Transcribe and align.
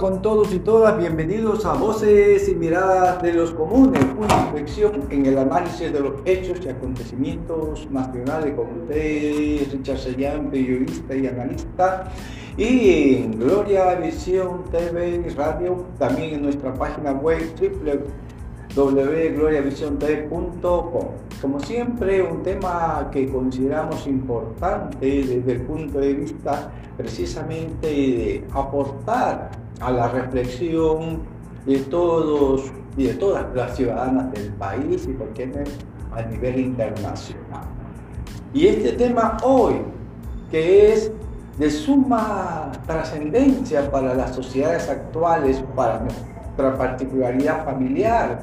con 0.00 0.22
todos 0.22 0.52
y 0.52 0.58
todas, 0.58 0.98
bienvenidos 0.98 1.64
a 1.66 1.74
Voces 1.74 2.48
y 2.48 2.54
Miradas 2.56 3.22
de 3.22 3.32
los 3.32 3.52
Comunes, 3.52 4.04
una 4.18 4.46
reflexión 4.46 5.04
en 5.08 5.24
el 5.24 5.38
análisis 5.38 5.92
de 5.92 6.00
los 6.00 6.14
hechos 6.24 6.58
y 6.64 6.68
acontecimientos 6.68 7.88
nacionales 7.88 8.56
con 8.56 8.66
ustedes, 8.80 9.70
Richard 9.70 9.98
Sellán, 9.98 10.50
periodista 10.50 11.14
y 11.14 11.28
analista, 11.28 12.10
y 12.56 13.14
en 13.14 13.38
Gloria 13.38 13.94
Visión 13.94 14.64
TV 14.72 15.22
y 15.24 15.30
Radio, 15.30 15.86
también 15.96 16.34
en 16.34 16.42
nuestra 16.42 16.74
página 16.74 17.12
web 17.12 17.42
www.gloriavisiontv.com. 18.74 21.06
Como 21.40 21.60
siempre, 21.60 22.22
un 22.22 22.42
tema 22.42 23.08
que 23.12 23.30
consideramos 23.30 24.06
importante 24.06 25.06
desde 25.06 25.52
el 25.52 25.62
punto 25.62 25.98
de 25.98 26.14
vista 26.14 26.70
precisamente 26.96 27.86
de 27.86 28.44
aportar 28.52 29.50
a 29.80 29.90
la 29.90 30.08
reflexión 30.08 31.20
de 31.66 31.78
todos 31.78 32.72
y 32.96 33.04
de 33.04 33.14
todas 33.14 33.46
las 33.54 33.76
ciudadanas 33.76 34.32
del 34.32 34.52
país 34.54 35.06
y 35.08 35.12
por 35.12 35.28
qué 35.30 35.46
no 35.46 35.62
a 36.14 36.22
nivel 36.22 36.60
internacional. 36.60 37.64
Y 38.52 38.66
este 38.66 38.92
tema 38.92 39.38
hoy, 39.42 39.76
que 40.50 40.92
es 40.92 41.10
de 41.58 41.70
suma 41.70 42.70
trascendencia 42.86 43.90
para 43.90 44.14
las 44.14 44.34
sociedades 44.34 44.88
actuales, 44.88 45.62
para 45.74 46.00
nuestra 46.56 46.76
particularidad 46.76 47.64
familiar, 47.64 48.42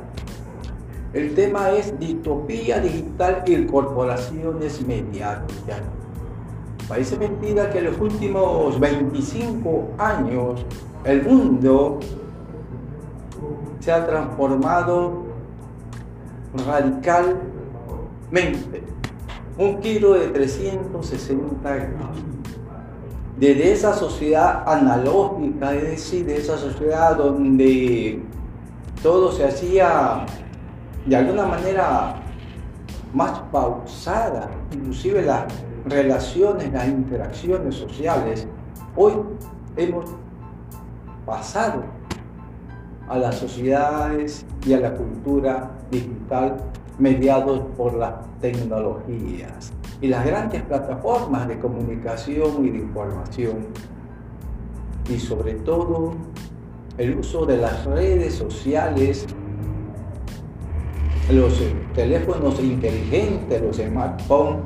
el 1.13 1.35
tema 1.35 1.69
es 1.71 1.97
distopía 1.99 2.79
digital 2.79 3.43
y 3.45 3.65
corporaciones 3.65 4.85
mediáticas. 4.85 5.81
Parece 6.87 7.17
mentira 7.17 7.69
que 7.69 7.79
en 7.79 7.85
los 7.85 7.99
últimos 7.99 8.79
25 8.79 9.89
años 9.99 10.66
el 11.03 11.23
mundo 11.23 11.99
se 13.79 13.91
ha 13.91 14.07
transformado 14.07 15.25
radicalmente. 16.66 18.83
Un 19.57 19.81
giro 19.83 20.13
de 20.13 20.29
360 20.29 21.75
grados. 21.75 22.28
Desde 23.39 23.71
esa 23.71 23.93
sociedad 23.93 24.63
analógica, 24.67 25.73
es 25.73 25.83
decir, 25.83 26.25
de 26.25 26.37
esa 26.39 26.57
sociedad 26.57 27.15
donde 27.15 28.21
todo 29.01 29.31
se 29.31 29.45
hacía 29.45 30.25
de 31.05 31.15
alguna 31.15 31.45
manera 31.45 32.15
más 33.13 33.39
pausada, 33.49 34.49
inclusive 34.73 35.21
las 35.21 35.45
relaciones, 35.85 36.73
las 36.73 36.89
interacciones 36.89 37.75
sociales, 37.75 38.45
hoy 38.97 39.13
hemos 39.77 40.03
pasado 41.25 41.83
a 43.07 43.17
las 43.19 43.35
sociedades 43.35 44.45
y 44.65 44.73
a 44.73 44.81
la 44.81 44.93
cultura 44.95 45.71
digital 45.89 46.57
mediados 47.00 47.61
por 47.78 47.95
las 47.95 48.14
tecnologías 48.42 49.72
y 50.02 50.08
las 50.08 50.25
grandes 50.25 50.61
plataformas 50.64 51.47
de 51.47 51.59
comunicación 51.59 52.66
y 52.66 52.69
de 52.69 52.78
información 52.78 53.67
y 55.09 55.17
sobre 55.17 55.53
todo 55.53 56.14
el 56.97 57.17
uso 57.17 57.45
de 57.45 57.58
las 57.58 57.86
redes 57.86 58.36
sociales 58.36 59.25
los 61.31 61.61
teléfonos 61.94 62.59
inteligentes, 62.59 63.61
los 63.61 63.78
smartphones, 63.78 64.61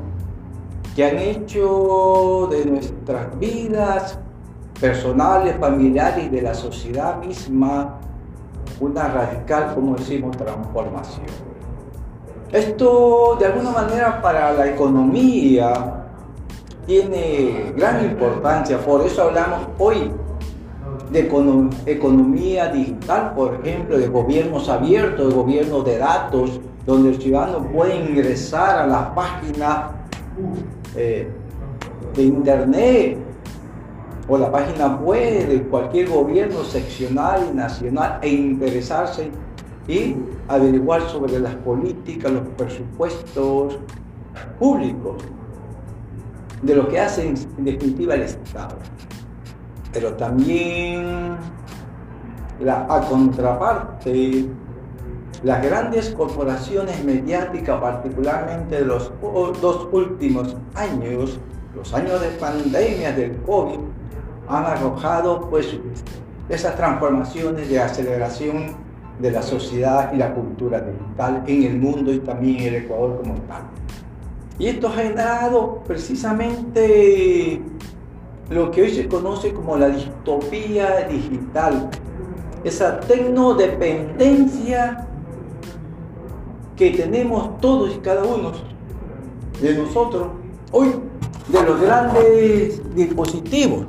que 0.96 1.04
han 1.04 1.18
hecho 1.18 2.48
de 2.50 2.64
nuestras 2.64 3.38
vidas 3.38 4.18
personales, 4.80 5.56
familiares 5.58 6.24
y 6.26 6.28
de 6.28 6.42
la 6.42 6.54
sociedad 6.54 7.22
misma 7.22 7.98
una 8.80 9.08
radical, 9.08 9.74
como 9.74 9.96
decimos, 9.96 10.36
transformación. 10.36 11.26
Esto 12.54 13.36
de 13.40 13.46
alguna 13.46 13.70
manera 13.70 14.22
para 14.22 14.52
la 14.52 14.68
economía 14.68 16.04
tiene 16.86 17.72
gran 17.76 18.04
importancia, 18.04 18.78
por 18.78 19.04
eso 19.04 19.22
hablamos 19.22 19.66
hoy 19.76 20.12
de 21.10 21.28
economía 21.86 22.68
digital, 22.68 23.32
por 23.34 23.54
ejemplo, 23.54 23.98
de 23.98 24.06
gobiernos 24.06 24.68
abiertos, 24.68 25.30
de 25.30 25.34
gobiernos 25.34 25.84
de 25.84 25.98
datos, 25.98 26.60
donde 26.86 27.08
el 27.08 27.20
ciudadano 27.20 27.66
puede 27.72 27.96
ingresar 27.96 28.78
a 28.78 28.86
las 28.86 29.08
páginas 29.08 29.86
eh, 30.94 31.28
de 32.14 32.22
internet 32.22 33.18
o 34.28 34.38
la 34.38 34.52
página 34.52 34.94
web 34.94 35.48
de 35.48 35.60
cualquier 35.64 36.08
gobierno 36.08 36.62
seccional 36.62 37.50
nacional 37.56 38.20
e 38.22 38.28
interesarse 38.28 39.28
y 39.86 40.16
averiguar 40.48 41.02
sobre 41.08 41.38
las 41.38 41.54
políticas, 41.56 42.32
los 42.32 42.46
presupuestos 42.56 43.78
públicos, 44.58 45.22
de 46.62 46.74
lo 46.74 46.88
que 46.88 46.98
hace 46.98 47.28
en 47.28 47.64
definitiva 47.64 48.14
el 48.14 48.22
Estado. 48.22 48.76
Pero 49.92 50.14
también 50.14 51.36
la, 52.60 52.86
a 52.88 53.00
contraparte, 53.02 54.46
las 55.42 55.62
grandes 55.62 56.10
corporaciones 56.10 57.04
mediáticas, 57.04 57.80
particularmente 57.80 58.76
de 58.76 58.86
los 58.86 59.12
dos 59.60 59.88
últimos 59.92 60.56
años, 60.74 61.38
los 61.76 61.92
años 61.92 62.20
de 62.20 62.28
pandemia 62.28 63.12
del 63.12 63.36
COVID, 63.42 63.80
han 64.48 64.64
arrojado 64.64 65.48
pues 65.50 65.76
esas 66.48 66.76
transformaciones 66.76 67.68
de 67.68 67.80
aceleración 67.80 68.83
de 69.18 69.30
la 69.30 69.42
sociedad 69.42 70.12
y 70.12 70.16
la 70.16 70.34
cultura 70.34 70.80
digital 70.80 71.44
en 71.46 71.62
el 71.62 71.78
mundo 71.78 72.12
y 72.12 72.18
también 72.18 72.60
en 72.60 72.68
el 72.68 72.74
Ecuador 72.84 73.20
como 73.22 73.34
tal. 73.42 73.62
Y 74.58 74.68
esto 74.68 74.88
ha 74.88 74.92
generado 74.92 75.82
precisamente 75.86 77.60
lo 78.50 78.70
que 78.70 78.82
hoy 78.82 78.90
se 78.90 79.08
conoce 79.08 79.52
como 79.52 79.76
la 79.76 79.88
distopía 79.88 81.08
digital, 81.08 81.90
esa 82.62 83.00
tecnodependencia 83.00 85.06
que 86.76 86.90
tenemos 86.90 87.58
todos 87.60 87.94
y 87.94 87.98
cada 87.98 88.24
uno 88.24 88.52
de 89.60 89.74
nosotros 89.74 90.28
hoy 90.72 90.94
de 91.48 91.62
los 91.62 91.80
grandes 91.80 92.94
dispositivos, 92.94 93.86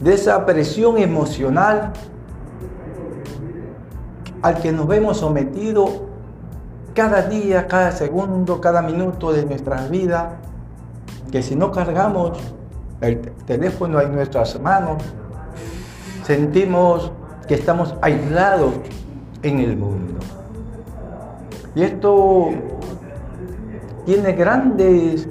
de 0.00 0.14
esa 0.14 0.44
presión 0.44 0.98
emocional 0.98 1.92
al 4.42 4.60
que 4.60 4.72
nos 4.72 4.86
vemos 4.86 5.18
sometidos 5.18 5.90
cada 6.94 7.22
día, 7.22 7.66
cada 7.66 7.92
segundo, 7.92 8.60
cada 8.60 8.82
minuto 8.82 9.32
de 9.32 9.46
nuestras 9.46 9.88
vidas, 9.88 10.34
que 11.30 11.42
si 11.42 11.56
no 11.56 11.72
cargamos 11.72 12.38
el 13.00 13.20
teléfono 13.46 14.00
en 14.00 14.14
nuestras 14.14 14.60
manos, 14.60 15.02
sentimos 16.24 17.10
que 17.48 17.54
estamos 17.54 17.94
aislados 18.02 18.74
en 19.42 19.60
el 19.60 19.76
mundo. 19.76 20.20
Y 21.74 21.84
esto 21.84 22.50
tiene 24.04 24.32
grandes 24.32 25.28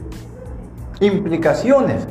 implicaciones, 0.99 2.07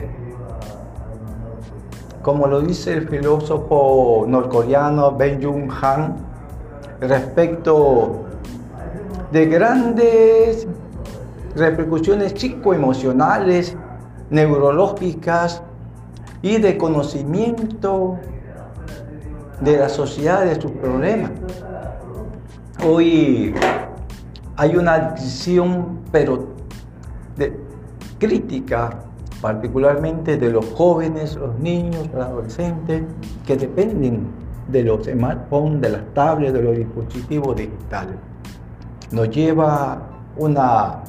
como 2.22 2.46
lo 2.46 2.60
dice 2.60 2.92
el 2.92 3.08
filósofo 3.08 4.24
norcoreano 4.28 5.16
Ben 5.16 5.42
Jung 5.42 5.70
Han, 5.82 6.29
respecto 7.00 8.24
de 9.32 9.46
grandes 9.46 10.66
repercusiones 11.56 12.32
psicoemocionales 12.32 13.76
neurológicas 14.30 15.62
y 16.42 16.58
de 16.58 16.76
conocimiento 16.78 18.18
de 19.60 19.78
la 19.78 19.88
sociedad, 19.88 20.44
de 20.44 20.60
sus 20.60 20.70
problemas. 20.72 21.30
Hoy 22.86 23.54
hay 24.56 24.76
una 24.76 24.94
adicción, 24.94 26.00
pero 26.10 26.48
de 27.36 27.58
crítica, 28.18 28.90
particularmente 29.40 30.36
de 30.36 30.50
los 30.50 30.66
jóvenes, 30.72 31.36
los 31.36 31.58
niños, 31.58 32.08
los 32.12 32.24
adolescentes, 32.24 33.02
que 33.46 33.56
dependen 33.56 34.28
de 34.70 34.84
los 34.84 35.06
smartphones, 35.06 35.80
de 35.80 35.90
las 35.90 36.02
tablets, 36.14 36.52
de 36.52 36.62
los 36.62 36.76
dispositivos 36.76 37.56
digitales. 37.56 38.16
Nos 39.10 39.30
lleva 39.30 40.02
una 40.36 41.02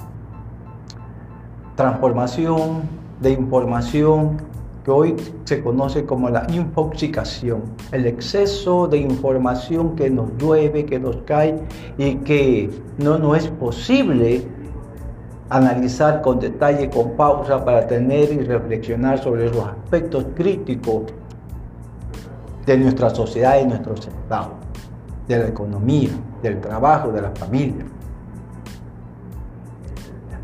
transformación 1.76 2.82
de 3.20 3.32
información 3.32 4.38
que 4.84 4.92
hoy 4.92 5.16
se 5.44 5.62
conoce 5.62 6.06
como 6.06 6.30
la 6.30 6.48
infoxicación, 6.52 7.62
el 7.92 8.08
exceso 8.08 8.88
de 8.88 8.98
información 8.98 9.96
que 9.96 10.10
nos 10.10 10.36
llueve, 10.38 10.86
que 10.86 11.00
nos 11.00 11.18
cae 11.18 11.62
y 11.98 12.16
que 12.16 12.70
no 12.98 13.20
nos 13.20 13.38
es 13.38 13.48
posible 13.48 14.48
analizar 15.50 16.22
con 16.22 16.40
detalle, 16.40 16.90
con 16.90 17.12
pausa, 17.12 17.64
para 17.64 17.86
tener 17.86 18.32
y 18.32 18.40
reflexionar 18.40 19.22
sobre 19.22 19.50
los 19.50 19.66
aspectos 19.68 20.26
críticos 20.34 21.04
de 22.66 22.78
nuestra 22.78 23.10
sociedad 23.10 23.60
y 23.60 23.66
nuestro 23.66 23.94
Estado, 23.96 24.52
de 25.28 25.40
la 25.40 25.48
economía, 25.48 26.10
del 26.42 26.60
trabajo, 26.60 27.12
de 27.12 27.22
la 27.22 27.32
familia. 27.32 27.86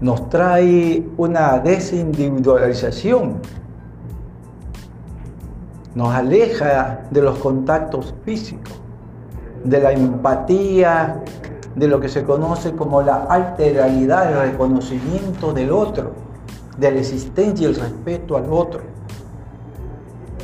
Nos 0.01 0.29
trae 0.29 1.07
una 1.17 1.59
desindividualización, 1.59 3.41
nos 5.95 6.13
aleja 6.13 7.01
de 7.09 7.21
los 7.21 7.39
contactos 7.39 8.13
físicos, 8.23 8.79
de 9.63 9.79
la 9.79 9.91
empatía, 9.91 11.23
de 11.75 11.87
lo 11.87 11.99
que 11.99 12.09
se 12.09 12.23
conoce 12.23 12.73
como 12.73 13.01
la 13.01 13.23
alteralidad, 13.25 14.31
el 14.31 14.51
reconocimiento 14.51 15.53
del 15.53 15.71
otro, 15.71 16.13
de 16.77 16.91
la 16.91 16.99
existencia 16.99 17.67
y 17.67 17.71
el 17.71 17.79
respeto 17.79 18.37
al 18.37 18.51
otro. 18.51 18.81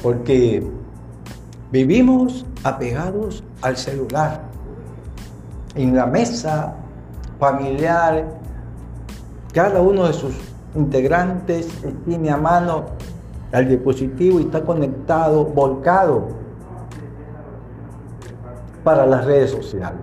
Porque 0.02 0.68
vivimos 1.74 2.46
apegados 2.64 3.44
al 3.64 3.76
celular. 3.76 4.42
En 5.74 5.96
la 5.96 6.06
mesa 6.06 6.76
familiar, 7.40 8.26
cada 9.52 9.82
uno 9.82 10.06
de 10.06 10.14
sus 10.14 10.36
integrantes 10.76 11.68
tiene 12.06 12.30
a 12.30 12.38
mano 12.38 12.86
el 13.52 13.70
dispositivo 13.70 14.40
y 14.40 14.44
está 14.44 14.62
conectado, 14.64 15.46
volcado 15.46 16.28
para 18.84 19.08
las 19.08 19.26
redes 19.26 19.50
sociales. 19.50 20.02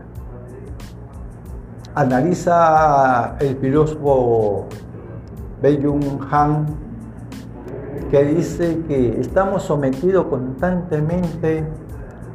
Analiza 1.94 3.36
el 3.38 3.56
filósofo 3.58 4.66
Byung 5.62 6.26
Han 6.32 6.89
que 8.10 8.24
dice 8.24 8.82
que 8.88 9.20
estamos 9.20 9.62
sometidos 9.62 10.26
constantemente 10.26 11.64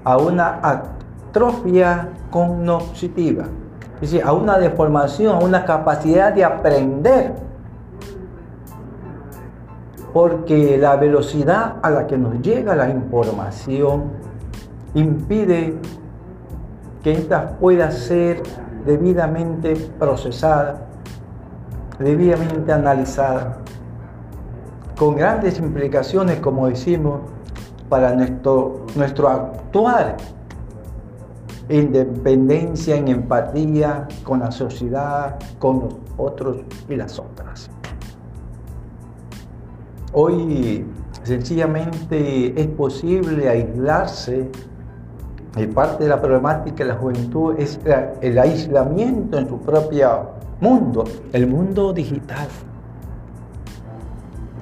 a 0.04 0.18
una 0.18 0.60
atrofia 0.64 2.10
cognitiva, 2.32 3.46
es 3.96 4.02
decir, 4.02 4.24
a 4.24 4.32
una 4.32 4.58
deformación, 4.58 5.36
a 5.36 5.40
una 5.40 5.66
capacidad 5.66 6.34
de 6.34 6.46
aprender, 6.46 7.34
porque 10.14 10.78
la 10.78 10.96
velocidad 10.96 11.76
a 11.82 11.90
la 11.90 12.08
que 12.08 12.18
nos 12.18 12.42
llega 12.42 12.74
la 12.74 12.90
información 12.90 14.04
impide 14.94 15.78
que 17.04 17.12
ésta 17.12 17.58
pueda 17.60 17.92
ser 17.92 18.42
debidamente 18.86 19.76
procesada, 20.00 20.88
debidamente 22.00 22.72
analizada, 22.72 23.58
con 24.98 25.16
grandes 25.16 25.60
implicaciones, 25.60 26.40
como 26.40 26.68
decimos, 26.68 27.22
para 27.90 28.14
nuestro, 28.16 28.86
nuestro 28.96 29.30
actuar 29.30 30.18
en 31.70 31.92
dependencia, 31.92 32.96
en 32.96 33.08
empatía 33.08 34.08
con 34.24 34.40
la 34.40 34.52
sociedad, 34.52 35.38
con 35.60 35.82
los 35.82 35.96
otros 36.18 36.58
y 36.88 36.96
las 36.96 37.20
otras. 37.20 37.70
Hoy 40.14 40.86
sencillamente 41.24 42.60
es 42.60 42.68
posible 42.68 43.50
aislarse 43.50 44.50
y 45.58 45.68
parte 45.68 46.04
de 46.04 46.10
la 46.10 46.22
problemática 46.22 46.84
de 46.84 46.90
la 46.90 46.96
juventud 46.96 47.56
es 47.58 47.80
el 48.22 48.38
aislamiento 48.38 49.38
en 49.38 49.48
su 49.48 49.60
propio 49.60 50.30
mundo, 50.62 51.04
el 51.34 51.48
mundo 51.48 51.92
digital. 51.94 52.48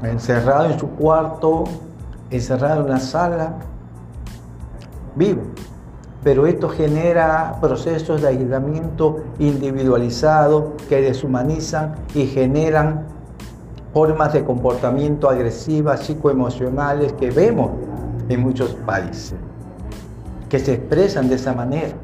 Encerrado 0.03 0.69
en 0.69 0.79
su 0.79 0.89
cuarto, 0.89 1.63
encerrado 2.29 2.81
en 2.81 2.89
la 2.89 3.00
sala, 3.00 3.53
vive. 5.15 5.41
Pero 6.23 6.45
esto 6.45 6.69
genera 6.69 7.57
procesos 7.59 8.21
de 8.21 8.27
aislamiento 8.29 9.23
individualizado 9.39 10.73
que 10.88 11.01
deshumanizan 11.01 11.95
y 12.13 12.27
generan 12.27 13.07
formas 13.94 14.33
de 14.33 14.44
comportamiento 14.44 15.29
agresivas, 15.29 16.01
psicoemocionales 16.01 17.13
que 17.13 17.29
vemos 17.29 17.71
en 18.29 18.41
muchos 18.41 18.73
países 18.85 19.35
que 20.53 20.59
se 20.59 20.73
expresan 20.75 21.29
de 21.29 21.35
esa 21.35 21.51
manera. 21.51 21.95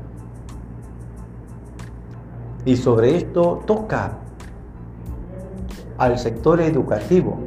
Y 2.65 2.77
sobre 2.77 3.15
esto 3.15 3.61
toca 3.67 4.13
al 5.99 6.17
sector 6.17 6.59
educativo, 6.59 7.37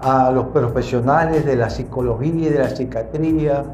a 0.00 0.30
los 0.30 0.46
profesionales 0.46 1.44
de 1.44 1.56
la 1.56 1.68
psicología 1.68 2.48
y 2.48 2.48
de 2.50 2.58
la 2.58 2.68
psiquiatría, 2.70 3.64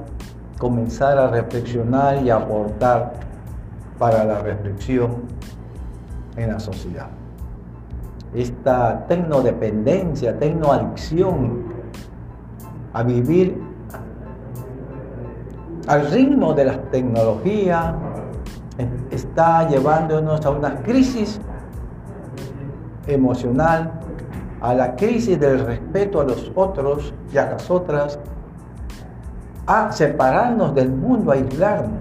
comenzar 0.59 1.19
a 1.19 1.29
reflexionar 1.29 2.23
y 2.25 2.31
aportar 2.31 3.13
para 3.99 4.25
la 4.25 4.41
reflexión 4.41 5.23
en 6.37 6.53
la 6.53 6.61
sociedad. 6.61 7.07
Esta 8.35 9.07
tecnodependencia, 9.07 10.39
tecnoadicción 10.39 11.65
a 12.93 13.03
vivir 13.03 13.63
al 15.87 16.11
ritmo 16.11 16.53
de 16.55 16.65
las 16.65 16.91
tecnologías, 16.91 17.95
está 19.11 19.69
llevándonos 19.69 20.45
a 20.45 20.51
una 20.51 20.83
crisis 20.83 21.41
emocional, 23.07 23.93
a 24.61 24.75
la 24.75 24.97
crisis 24.97 25.39
del 25.39 25.61
respeto 25.61 26.21
a 26.21 26.25
los 26.25 26.51
otros 26.55 27.13
y 27.33 27.39
a 27.39 27.51
las 27.51 27.71
otras, 27.71 28.19
a 29.67 29.93
separarnos 29.93 30.75
del 30.75 30.91
mundo, 30.91 31.33
a 31.33 31.35
aislarnos, 31.35 32.01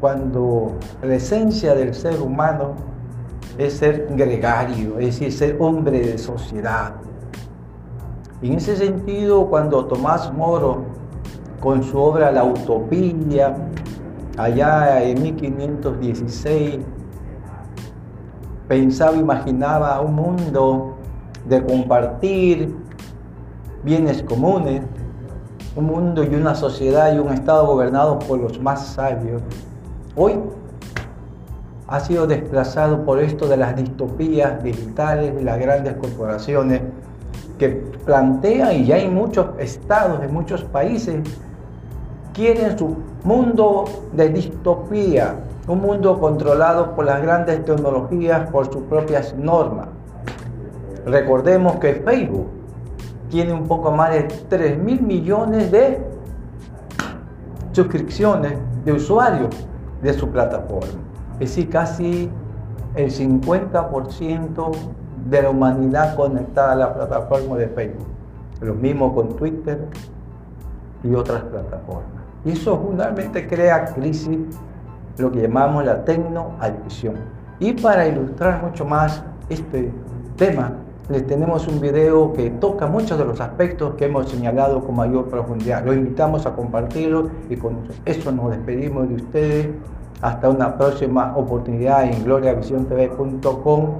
cuando 0.00 0.74
la 1.02 1.14
esencia 1.14 1.74
del 1.74 1.94
ser 1.94 2.20
humano 2.20 2.74
es 3.58 3.78
ser 3.78 4.06
gregario, 4.10 4.98
es 4.98 5.18
decir, 5.18 5.32
ser 5.32 5.56
hombre 5.60 6.00
de 6.00 6.18
sociedad. 6.18 6.94
En 8.42 8.52
ese 8.52 8.76
sentido, 8.76 9.46
cuando 9.46 9.86
Tomás 9.86 10.32
Moro 10.32 10.84
con 11.60 11.82
su 11.82 11.98
obra 11.98 12.30
La 12.30 12.44
Utopía, 12.44 13.56
allá 14.36 15.02
en 15.02 15.22
1516, 15.22 16.80
pensaba, 18.68 19.16
imaginaba 19.16 20.00
un 20.02 20.14
mundo 20.14 20.95
de 21.48 21.64
compartir 21.64 22.74
bienes 23.82 24.22
comunes, 24.22 24.82
un 25.76 25.84
mundo 25.84 26.24
y 26.24 26.34
una 26.34 26.54
sociedad 26.54 27.14
y 27.14 27.18
un 27.18 27.32
Estado 27.32 27.66
gobernados 27.66 28.24
por 28.24 28.38
los 28.40 28.60
más 28.60 28.86
sabios. 28.86 29.42
Hoy 30.16 30.40
ha 31.86 32.00
sido 32.00 32.26
desplazado 32.26 33.04
por 33.04 33.20
esto 33.20 33.46
de 33.46 33.56
las 33.56 33.76
distopías 33.76 34.62
digitales 34.62 35.34
de 35.36 35.42
las 35.42 35.58
grandes 35.58 35.94
corporaciones 35.94 36.80
que 37.58 37.68
plantean, 38.04 38.76
y 38.76 38.86
ya 38.86 38.96
hay 38.96 39.08
muchos 39.08 39.46
estados, 39.58 40.22
en 40.22 40.32
muchos 40.32 40.64
países, 40.64 41.22
quieren 42.34 42.76
su 42.76 42.96
mundo 43.24 43.84
de 44.12 44.28
distopía, 44.28 45.36
un 45.68 45.80
mundo 45.80 46.18
controlado 46.18 46.94
por 46.94 47.04
las 47.04 47.22
grandes 47.22 47.64
tecnologías, 47.64 48.50
por 48.50 48.70
sus 48.70 48.82
propias 48.84 49.34
normas. 49.36 49.88
Recordemos 51.06 51.76
que 51.76 51.94
Facebook 51.94 52.48
tiene 53.30 53.52
un 53.52 53.68
poco 53.68 53.92
más 53.92 54.10
de 54.10 54.24
3 54.24 54.78
mil 54.78 55.00
millones 55.02 55.70
de 55.70 56.04
suscripciones 57.70 58.54
de 58.84 58.92
usuarios 58.92 59.54
de 60.02 60.12
su 60.12 60.28
plataforma. 60.28 61.00
Es 61.34 61.50
decir, 61.50 61.70
casi 61.70 62.28
el 62.96 63.10
50% 63.10 64.72
de 65.30 65.42
la 65.42 65.50
humanidad 65.50 66.16
conectada 66.16 66.72
a 66.72 66.76
la 66.76 66.94
plataforma 66.94 67.56
de 67.56 67.68
Facebook. 67.68 68.06
Lo 68.60 68.74
mismo 68.74 69.14
con 69.14 69.36
Twitter 69.36 69.86
y 71.04 71.14
otras 71.14 71.42
plataformas. 71.42 72.04
Y 72.44 72.52
eso 72.52 72.78
fundamentalmente 72.78 73.46
crea 73.46 73.84
crisis, 73.84 74.38
lo 75.18 75.30
que 75.30 75.42
llamamos 75.42 75.84
la 75.84 76.04
tecnoadicción. 76.04 77.14
Y 77.60 77.74
para 77.74 78.08
ilustrar 78.08 78.62
mucho 78.62 78.84
más 78.84 79.22
este 79.48 79.92
tema, 80.36 80.72
les 81.08 81.24
tenemos 81.26 81.68
un 81.68 81.80
video 81.80 82.32
que 82.32 82.50
toca 82.50 82.86
muchos 82.86 83.16
de 83.16 83.24
los 83.24 83.40
aspectos 83.40 83.94
que 83.94 84.06
hemos 84.06 84.28
señalado 84.28 84.84
con 84.84 84.96
mayor 84.96 85.28
profundidad. 85.28 85.84
Lo 85.84 85.92
invitamos 85.92 86.46
a 86.46 86.54
compartirlo 86.54 87.30
y 87.48 87.56
con 87.56 87.78
eso 88.04 88.32
nos 88.32 88.50
despedimos 88.50 89.08
de 89.08 89.14
ustedes. 89.14 89.68
Hasta 90.22 90.48
una 90.48 90.76
próxima 90.76 91.36
oportunidad 91.36 92.04
en 92.04 92.24
gloriavisiontv.com. 92.24 93.90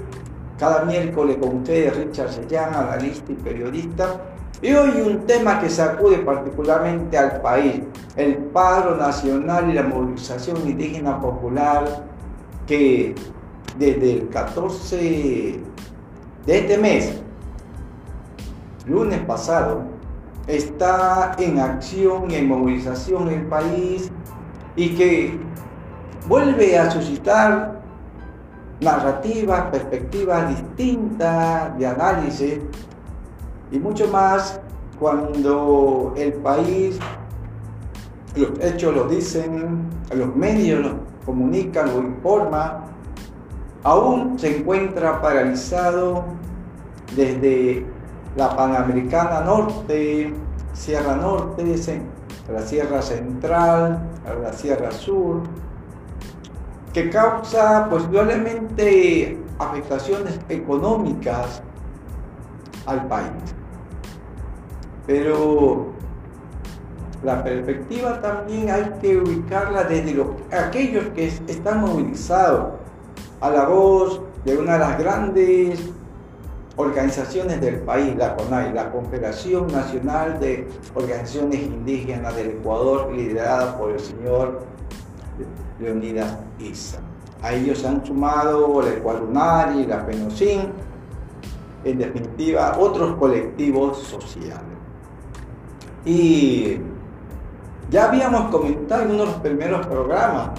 cada 0.58 0.86
miércoles 0.86 1.38
con 1.42 1.58
ustedes, 1.58 1.96
Richard 1.98 2.32
Sellán, 2.32 2.74
analista 2.74 3.32
y 3.32 3.36
periodista. 3.36 4.22
Y 4.62 4.72
hoy 4.74 5.02
un 5.02 5.26
tema 5.26 5.60
que 5.60 5.70
sacude 5.70 6.20
particularmente 6.20 7.18
al 7.18 7.42
país, 7.42 7.82
el 8.16 8.36
paro 8.36 8.96
nacional 8.96 9.70
y 9.70 9.74
la 9.74 9.84
movilización 9.84 10.58
indígena 10.66 11.20
popular 11.20 12.06
que 12.66 13.14
desde 13.78 14.14
el 14.14 14.30
14 14.30 15.60
de 16.46 16.58
este 16.58 16.78
mes, 16.78 17.22
lunes 18.86 19.20
pasado, 19.22 19.93
está 20.48 21.36
en 21.38 21.60
acción 21.60 22.30
y 22.30 22.36
en 22.36 22.48
movilización 22.48 23.30
el 23.30 23.46
país 23.48 24.12
y 24.76 24.96
que 24.96 25.40
vuelve 26.28 26.78
a 26.78 26.92
suscitar 26.92 27.82
narrativas, 28.82 29.72
perspectivas 29.72 30.50
distintas 30.50 31.78
de 31.78 31.88
análisis 31.88 32.60
y 33.72 33.80
mucho 33.80 34.08
más 34.08 34.60
cuando 35.00 36.14
el 36.18 36.34
país, 36.34 37.00
los 38.36 38.52
hechos 38.60 38.96
lo 38.96 39.08
dicen, 39.08 39.90
los 40.14 40.36
medios 40.36 40.82
lo 40.82 41.00
comunican, 41.26 41.88
lo 41.88 42.00
informan, 42.00 42.86
aún 43.84 44.38
se 44.38 44.58
encuentra 44.58 45.22
paralizado 45.22 46.24
desde 47.16 47.86
la 48.36 48.56
Panamericana 48.56 49.42
Norte, 49.42 50.34
Sierra 50.74 51.16
Norte, 51.16 51.64
la 52.52 52.62
Sierra 52.62 53.02
Central, 53.02 54.00
la 54.42 54.54
Sierra 54.54 54.92
Sur, 54.92 55.42
que 56.94 57.10
causa 57.10 57.88
pues 57.90 58.04
probablemente 58.04 59.38
afectaciones 59.60 60.40
económicas 60.50 61.62
al 62.86 63.08
país. 63.08 63.32
Pero 65.06 65.88
la 67.24 67.44
perspectiva 67.44 68.22
también 68.22 68.70
hay 68.70 68.92
que 69.02 69.18
ubicarla 69.18 69.84
desde 69.84 70.24
aquellos 70.52 71.06
que 71.16 71.28
están 71.28 71.82
movilizados 71.82 72.74
a 73.42 73.50
la 73.50 73.66
voz 73.66 74.22
de 74.46 74.58
una 74.58 74.74
de 74.74 74.80
las 74.80 74.98
grandes 74.98 75.80
organizaciones 76.76 77.62
del 77.62 77.78
país, 77.82 78.16
la 78.16 78.36
CONAI, 78.36 78.74
la 78.74 78.92
Confederación 78.92 79.68
Nacional 79.68 80.40
de 80.40 80.68
Organizaciones 80.96 81.62
Indígenas 81.62 82.36
del 82.36 82.52
Ecuador, 82.52 83.12
liderada 83.14 83.78
por 83.78 83.92
el 83.92 84.00
señor 84.00 84.62
Leonidas 85.80 86.38
Isa. 86.60 87.00
A 87.42 87.54
ellos 87.54 87.80
se 87.80 87.88
han 87.88 88.06
sumado 88.06 88.82
la 88.82 88.90
Ecuadunari, 88.90 89.86
la 89.86 90.06
PENOCIN, 90.06 90.72
en 91.84 91.98
definitiva 91.98 92.78
otros 92.80 93.18
colectivos 93.18 94.00
sociales. 94.00 94.62
Y 96.06 96.78
ya 97.90 98.06
habíamos 98.06 98.50
comentado 98.50 99.04
en 99.04 99.12
uno 99.12 99.20
de 99.20 99.26
los 99.26 99.36
primeros 99.42 99.86
programas 99.86 100.52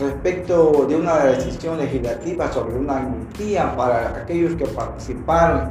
respecto 0.00 0.86
de 0.88 0.96
una 0.96 1.18
decisión 1.18 1.78
legislativa 1.78 2.50
sobre 2.50 2.76
una 2.76 2.98
amnistía 2.98 3.76
para 3.76 4.16
aquellos 4.22 4.54
que 4.56 4.66
participaron 4.66 5.70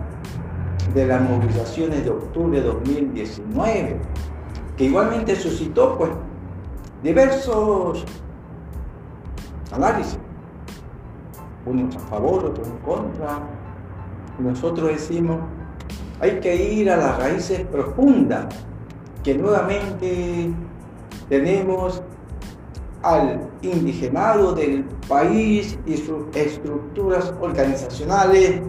de 0.94 1.08
las 1.08 1.22
movilizaciones 1.22 2.04
de 2.04 2.12
octubre 2.12 2.62
de 2.62 2.68
2019, 2.68 3.98
que 4.78 4.84
igualmente 4.86 5.36
suscitó 5.36 5.98
pues 5.98 6.12
diversos 7.04 8.06
análisis, 9.72 10.20
unos 11.66 11.96
a 11.96 12.00
favor, 12.00 12.46
otros 12.46 12.68
en 12.68 12.78
contra. 12.78 13.40
Nosotros 14.40 14.90
decimos, 14.90 15.38
hay 16.20 16.40
que 16.40 16.56
ir 16.56 16.90
a 16.90 16.98
las 16.98 17.18
raíces 17.18 17.62
profundas 17.68 18.46
que 19.24 19.36
nuevamente 19.36 20.50
tenemos 21.28 22.02
al 23.04 23.40
indigenado 23.62 24.54
del 24.54 24.84
país 25.08 25.78
y 25.86 25.98
sus 25.98 26.24
estructuras 26.36 27.34
organizacionales, 27.42 28.62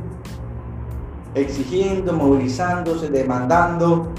exigiendo, 1.35 2.13
movilizándose, 2.13 3.09
demandando 3.09 4.13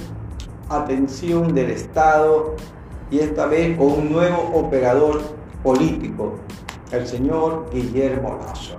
atención 0.70 1.54
del 1.54 1.72
Estado 1.72 2.56
y 3.10 3.20
esta 3.20 3.46
vez 3.46 3.78
con 3.78 3.92
un 3.92 4.12
nuevo 4.12 4.52
operador 4.54 5.22
político, 5.64 6.36
el 6.92 7.06
señor 7.06 7.70
Guillermo 7.72 8.40
Lazo. 8.46 8.78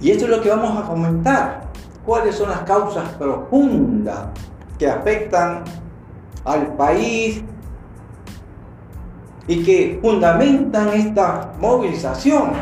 Y 0.00 0.10
esto 0.10 0.24
es 0.24 0.30
lo 0.30 0.42
que 0.42 0.50
vamos 0.50 0.82
a 0.82 0.86
comentar. 0.86 1.64
¿Cuáles 2.04 2.34
son 2.34 2.50
las 2.50 2.60
causas 2.60 3.08
profundas 3.14 4.26
que 4.78 4.86
afectan 4.86 5.64
al 6.44 6.74
país 6.76 7.42
y 9.46 9.62
que 9.62 9.98
fundamentan 10.00 10.88
esta 10.88 11.52
movilización, 11.60 12.52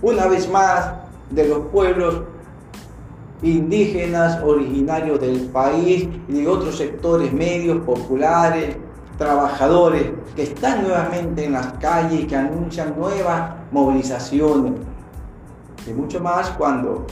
una 0.00 0.26
vez 0.26 0.48
más, 0.50 0.92
de 1.30 1.46
los 1.46 1.66
pueblos 1.66 2.22
indígenas 3.42 4.42
originarios 4.42 5.20
del 5.20 5.40
país 5.48 6.08
y 6.28 6.32
de 6.32 6.48
otros 6.48 6.76
sectores 6.76 7.32
medios, 7.32 7.78
populares, 7.84 8.76
trabajadores, 9.18 10.10
que 10.34 10.44
están 10.44 10.82
nuevamente 10.82 11.44
en 11.44 11.52
las 11.52 11.72
calles 11.74 12.20
y 12.20 12.26
que 12.26 12.36
anuncian 12.36 12.94
nuevas 12.98 13.52
movilizaciones. 13.70 14.72
Y 15.86 15.92
mucho 15.92 16.20
más 16.20 16.50
cuando 16.50 17.06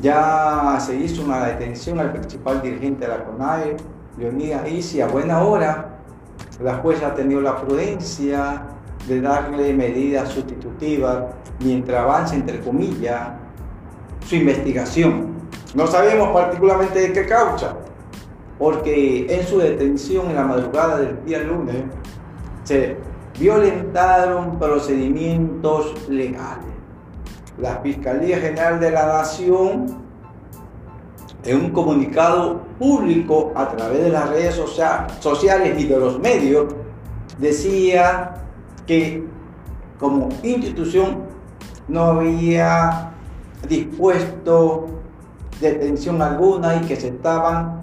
ya 0.00 0.78
se 0.80 0.96
hizo 0.96 1.24
una 1.24 1.46
detención 1.46 1.98
al 1.98 2.12
principal 2.12 2.60
dirigente 2.60 3.06
de 3.06 3.08
la 3.08 3.24
CONAE, 3.24 3.76
Leonidas 4.18 4.68
Isi, 4.70 5.00
a 5.00 5.08
buena 5.08 5.42
hora, 5.42 5.95
la 6.62 6.74
jueza 6.78 7.08
ha 7.08 7.14
tenido 7.14 7.40
la 7.40 7.56
prudencia 7.56 8.62
de 9.06 9.20
darle 9.20 9.72
medidas 9.72 10.30
sustitutivas 10.30 11.24
mientras 11.60 12.02
avanza, 12.02 12.34
entre 12.34 12.60
comillas, 12.60 13.28
su 14.26 14.36
investigación. 14.36 15.36
No 15.74 15.86
sabemos 15.86 16.30
particularmente 16.30 17.00
de 17.00 17.12
qué 17.12 17.26
causa, 17.26 17.76
porque 18.58 19.26
en 19.28 19.46
su 19.46 19.58
detención 19.58 20.30
en 20.30 20.36
la 20.36 20.44
madrugada 20.44 20.98
del 20.98 21.24
día 21.24 21.40
lunes 21.40 21.76
se 22.64 22.96
violentaron 23.38 24.58
procedimientos 24.58 26.08
legales. 26.08 26.64
La 27.58 27.76
Fiscalía 27.76 28.38
General 28.38 28.80
de 28.80 28.90
la 28.90 29.06
Nación 29.06 30.05
en 31.46 31.56
un 31.64 31.70
comunicado 31.70 32.62
público 32.78 33.52
a 33.54 33.68
través 33.68 34.02
de 34.02 34.10
las 34.10 34.28
redes 34.28 34.54
sociales 35.20 35.80
y 35.80 35.86
de 35.86 35.98
los 35.98 36.18
medios, 36.18 36.74
decía 37.38 38.34
que 38.86 39.24
como 39.98 40.28
institución 40.42 41.22
no 41.88 42.02
había 42.02 43.12
dispuesto 43.68 44.86
detención 45.60 46.20
alguna 46.20 46.76
y 46.76 46.80
que 46.80 46.96
se 46.96 47.08
estaban 47.08 47.80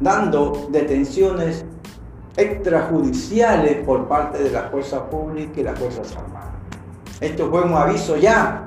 dando 0.00 0.68
detenciones 0.70 1.64
extrajudiciales 2.36 3.84
por 3.84 4.06
parte 4.06 4.42
de 4.42 4.50
la 4.50 4.64
fuerza 4.64 5.08
pública 5.08 5.60
y 5.60 5.64
las 5.64 5.78
fuerzas 5.78 6.16
armadas. 6.16 6.54
Esto 7.20 7.50
fue 7.50 7.62
un 7.62 7.72
aviso 7.72 8.16
ya 8.16 8.65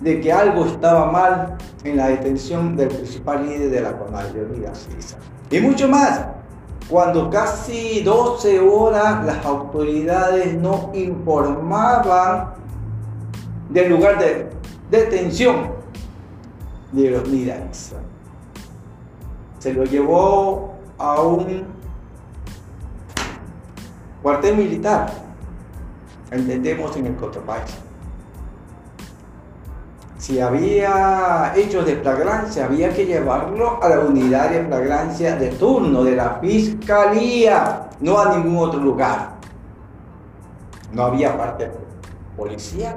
de 0.00 0.20
que 0.20 0.32
algo 0.32 0.66
estaba 0.66 1.10
mal 1.10 1.56
en 1.84 1.96
la 1.96 2.08
detención 2.08 2.76
del 2.76 2.88
principal 2.88 3.46
líder 3.46 3.70
de 3.70 3.80
la 3.80 3.98
CONAI, 3.98 4.32
Leonidas 4.32 4.86
Y 5.50 5.60
mucho 5.60 5.88
más, 5.88 6.26
cuando 6.88 7.28
casi 7.30 8.02
12 8.02 8.60
horas 8.60 9.24
las 9.24 9.44
autoridades 9.44 10.54
no 10.54 10.90
informaban 10.94 12.54
del 13.70 13.90
lugar 13.90 14.18
de 14.18 14.50
detención 14.90 15.72
de 16.92 17.10
los 17.10 17.28
Leonidas. 17.28 17.94
Se 19.58 19.72
lo 19.72 19.84
llevó 19.84 20.74
a 20.98 21.20
un 21.20 21.64
cuartel 24.22 24.56
militar, 24.56 25.10
entendemos 26.30 26.96
en 26.96 27.06
el 27.06 27.16
Cotopaxi 27.16 27.87
si 30.18 30.40
había 30.40 31.52
hechos 31.56 31.86
de 31.86 31.96
flagrancia, 31.96 32.64
había 32.64 32.92
que 32.92 33.06
llevarlo 33.06 33.82
a 33.82 33.88
la 33.88 34.00
unidad 34.00 34.50
de 34.50 34.64
flagrancia 34.64 35.36
de 35.36 35.50
turno 35.50 36.02
de 36.02 36.16
la 36.16 36.40
fiscalía, 36.40 37.88
no 38.00 38.18
a 38.18 38.36
ningún 38.36 38.58
otro 38.58 38.80
lugar. 38.80 39.36
No 40.92 41.04
había 41.04 41.36
parte 41.38 41.70
policial. 42.36 42.96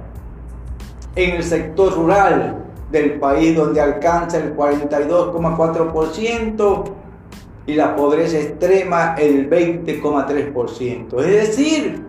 en 1.17 1.35
el 1.35 1.43
sector 1.43 1.93
rural 1.93 2.65
del 2.93 3.19
país 3.19 3.57
donde 3.57 3.81
alcanza 3.81 4.39
el 4.39 4.57
42,4% 4.57 6.85
y 7.67 7.75
la 7.75 7.97
pobreza 7.97 8.39
extrema 8.39 9.17
el 9.19 9.51
20,3%. 9.51 11.21
Es 11.25 11.49
decir, 11.49 12.07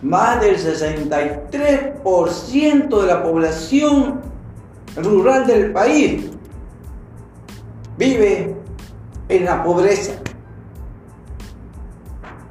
más 0.00 0.40
del 0.40 0.56
63% 0.56 3.00
de 3.00 3.06
la 3.08 3.20
población 3.20 4.20
rural 4.94 5.44
del 5.48 5.72
país 5.72 6.30
vive 7.98 8.54
en 9.28 9.44
la 9.44 9.64
pobreza. 9.64 10.12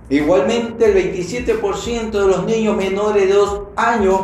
Igualmente 0.09 0.85
el 0.85 0.95
27% 1.13 2.09
de 2.09 2.27
los 2.27 2.43
niños 2.45 2.75
menores 2.75 3.27
de 3.27 3.33
2 3.33 3.61
años 3.75 4.21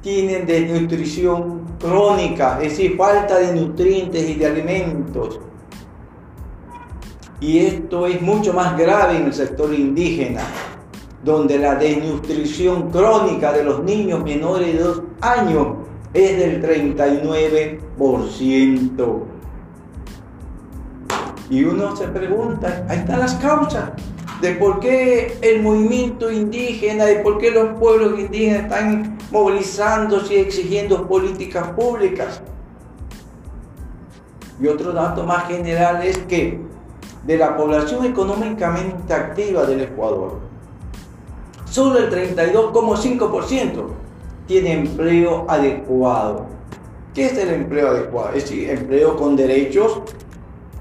tienen 0.00 0.46
desnutrición 0.46 1.64
crónica, 1.80 2.60
es 2.62 2.70
decir, 2.70 2.96
falta 2.96 3.36
de 3.38 3.52
nutrientes 3.52 4.28
y 4.28 4.34
de 4.34 4.46
alimentos. 4.46 5.40
Y 7.40 7.58
esto 7.58 8.06
es 8.06 8.22
mucho 8.22 8.52
más 8.52 8.78
grave 8.78 9.16
en 9.16 9.26
el 9.26 9.34
sector 9.34 9.74
indígena, 9.74 10.42
donde 11.24 11.58
la 11.58 11.74
desnutrición 11.74 12.90
crónica 12.90 13.52
de 13.52 13.64
los 13.64 13.82
niños 13.82 14.22
menores 14.22 14.72
de 14.72 14.84
2 14.84 15.02
años 15.20 15.66
es 16.14 16.38
del 16.38 16.62
39%. 16.62 19.22
Y 21.50 21.64
uno 21.64 21.96
se 21.96 22.06
pregunta, 22.06 22.86
ahí 22.88 22.98
están 22.98 23.18
las 23.18 23.34
causas 23.34 23.90
de 24.40 24.52
por 24.52 24.80
qué 24.80 25.36
el 25.42 25.62
movimiento 25.62 26.30
indígena, 26.30 27.04
de 27.04 27.16
por 27.16 27.38
qué 27.38 27.50
los 27.50 27.78
pueblos 27.78 28.18
indígenas 28.18 28.64
están 28.64 29.18
movilizándose 29.30 30.34
y 30.34 30.38
exigiendo 30.38 31.08
políticas 31.08 31.68
públicas. 31.70 32.40
Y 34.60 34.66
otro 34.66 34.92
dato 34.92 35.24
más 35.24 35.46
general 35.48 36.04
es 36.04 36.18
que 36.18 36.60
de 37.24 37.36
la 37.36 37.56
población 37.56 38.04
económicamente 38.04 39.12
activa 39.12 39.64
del 39.64 39.82
Ecuador, 39.82 40.38
solo 41.68 41.98
el 41.98 42.10
32,5% 42.10 43.84
tiene 44.46 44.72
empleo 44.72 45.44
adecuado. 45.48 46.46
¿Qué 47.14 47.26
es 47.26 47.38
el 47.38 47.50
empleo 47.50 47.88
adecuado? 47.88 48.30
Es 48.30 48.44
decir, 48.44 48.70
empleo 48.70 49.16
con 49.16 49.36
derechos, 49.36 50.00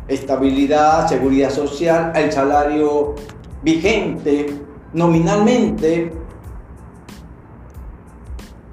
estabilidad, 0.08 1.08
seguridad 1.08 1.50
social, 1.50 2.13
el 2.15 2.32
salario 2.32 3.15
vigente 3.63 4.54
nominalmente, 4.93 6.13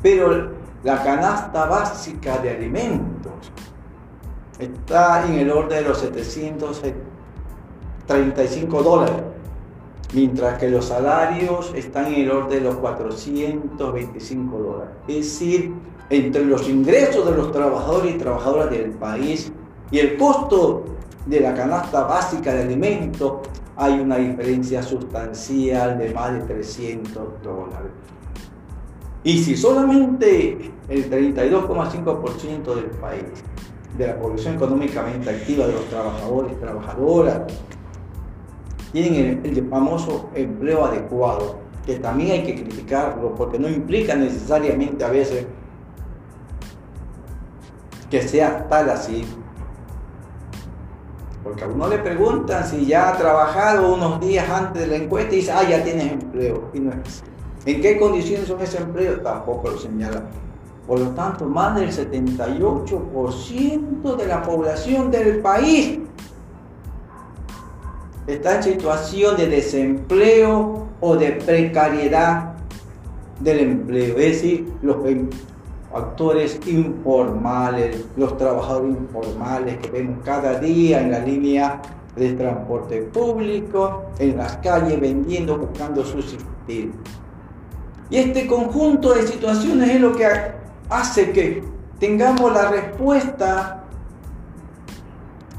pero 0.02 0.52
la 0.82 1.02
canasta 1.02 1.64
básica 1.66 2.38
de 2.38 2.50
alimentos 2.50 3.52
está 4.58 5.26
en 5.26 5.34
el 5.34 5.50
orden 5.50 5.82
de 5.82 5.88
los 5.88 5.98
735 5.98 8.82
dólares, 8.82 9.22
mientras 10.12 10.58
que 10.58 10.68
los 10.68 10.84
salarios 10.84 11.72
están 11.74 12.06
en 12.06 12.20
el 12.22 12.30
orden 12.30 12.50
de 12.50 12.60
los 12.60 12.76
425 12.76 14.58
dólares. 14.58 14.94
Es 15.08 15.16
decir, 15.16 15.74
entre 16.10 16.44
los 16.44 16.68
ingresos 16.68 17.26
de 17.26 17.36
los 17.36 17.50
trabajadores 17.50 18.14
y 18.14 18.18
trabajadoras 18.18 18.70
del 18.70 18.90
país 18.90 19.50
y 19.90 19.98
el 19.98 20.16
costo 20.16 20.84
de 21.26 21.40
la 21.40 21.54
canasta 21.54 22.04
básica 22.04 22.52
de 22.52 22.62
alimentos 22.62 23.32
hay 23.76 24.00
una 24.00 24.16
diferencia 24.16 24.82
sustancial 24.82 25.98
de 25.98 26.14
más 26.14 26.32
de 26.34 26.40
300 26.40 27.42
dólares. 27.42 27.90
Y 29.24 29.38
si 29.42 29.56
solamente 29.56 30.72
el 30.88 31.10
32,5% 31.10 32.74
del 32.74 32.90
país, 33.00 33.24
de 33.96 34.06
la 34.08 34.18
población 34.18 34.54
económicamente 34.54 35.30
activa, 35.30 35.66
de 35.66 35.72
los 35.72 35.84
trabajadores 35.86 36.58
trabajadoras, 36.60 37.42
tienen 38.92 39.40
el, 39.44 39.58
el 39.58 39.68
famoso 39.68 40.30
empleo 40.34 40.84
adecuado, 40.84 41.58
que 41.86 41.96
también 41.96 42.32
hay 42.32 42.42
que 42.44 42.54
criticarlo 42.62 43.34
porque 43.34 43.58
no 43.58 43.68
implica 43.68 44.14
necesariamente 44.14 45.04
a 45.04 45.10
veces 45.10 45.46
que 48.10 48.22
sea 48.22 48.68
tal 48.68 48.90
así, 48.90 49.24
Porque 51.44 51.64
a 51.64 51.68
uno 51.68 51.88
le 51.88 51.98
preguntan 51.98 52.66
si 52.66 52.86
ya 52.86 53.10
ha 53.10 53.18
trabajado 53.18 53.94
unos 53.94 54.18
días 54.18 54.48
antes 54.48 54.80
de 54.82 54.88
la 54.88 54.96
encuesta 54.96 55.34
y 55.34 55.36
dice, 55.36 55.52
ah, 55.52 55.68
ya 55.68 55.84
tienes 55.84 56.10
empleo. 56.10 56.70
Y 56.72 56.80
no 56.80 56.90
es 56.90 57.22
¿En 57.66 57.80
qué 57.80 57.98
condiciones 57.98 58.48
son 58.48 58.60
ese 58.60 58.76
empleo? 58.78 59.20
Tampoco 59.20 59.70
lo 59.70 59.78
señala. 59.78 60.24
Por 60.86 61.00
lo 61.00 61.08
tanto, 61.10 61.46
más 61.46 61.76
del 61.76 61.90
78% 61.90 64.16
de 64.16 64.26
la 64.26 64.42
población 64.42 65.10
del 65.10 65.40
país 65.40 65.98
está 68.26 68.56
en 68.56 68.62
situación 68.62 69.36
de 69.36 69.48
desempleo 69.48 70.86
o 71.00 71.16
de 71.16 71.32
precariedad 71.32 72.54
del 73.40 73.60
empleo. 73.60 74.18
Es 74.18 74.42
decir, 74.42 74.70
los 74.82 74.96
actores 75.94 76.60
informales, 76.66 78.04
los 78.16 78.36
trabajadores 78.36 78.96
informales 78.96 79.78
que 79.78 79.90
vemos 79.90 80.18
cada 80.24 80.58
día 80.58 81.00
en 81.00 81.12
la 81.12 81.20
línea 81.20 81.80
de 82.16 82.32
transporte 82.32 83.02
público, 83.02 84.06
en 84.18 84.36
las 84.36 84.56
calles 84.58 85.00
vendiendo, 85.00 85.56
buscando 85.56 86.04
subsistir. 86.04 86.92
Y 88.10 88.16
este 88.16 88.46
conjunto 88.46 89.14
de 89.14 89.26
situaciones 89.26 89.90
es 89.90 90.00
lo 90.00 90.14
que 90.14 90.26
hace 90.90 91.30
que 91.30 91.64
tengamos 91.98 92.52
la 92.52 92.70
respuesta 92.70 93.84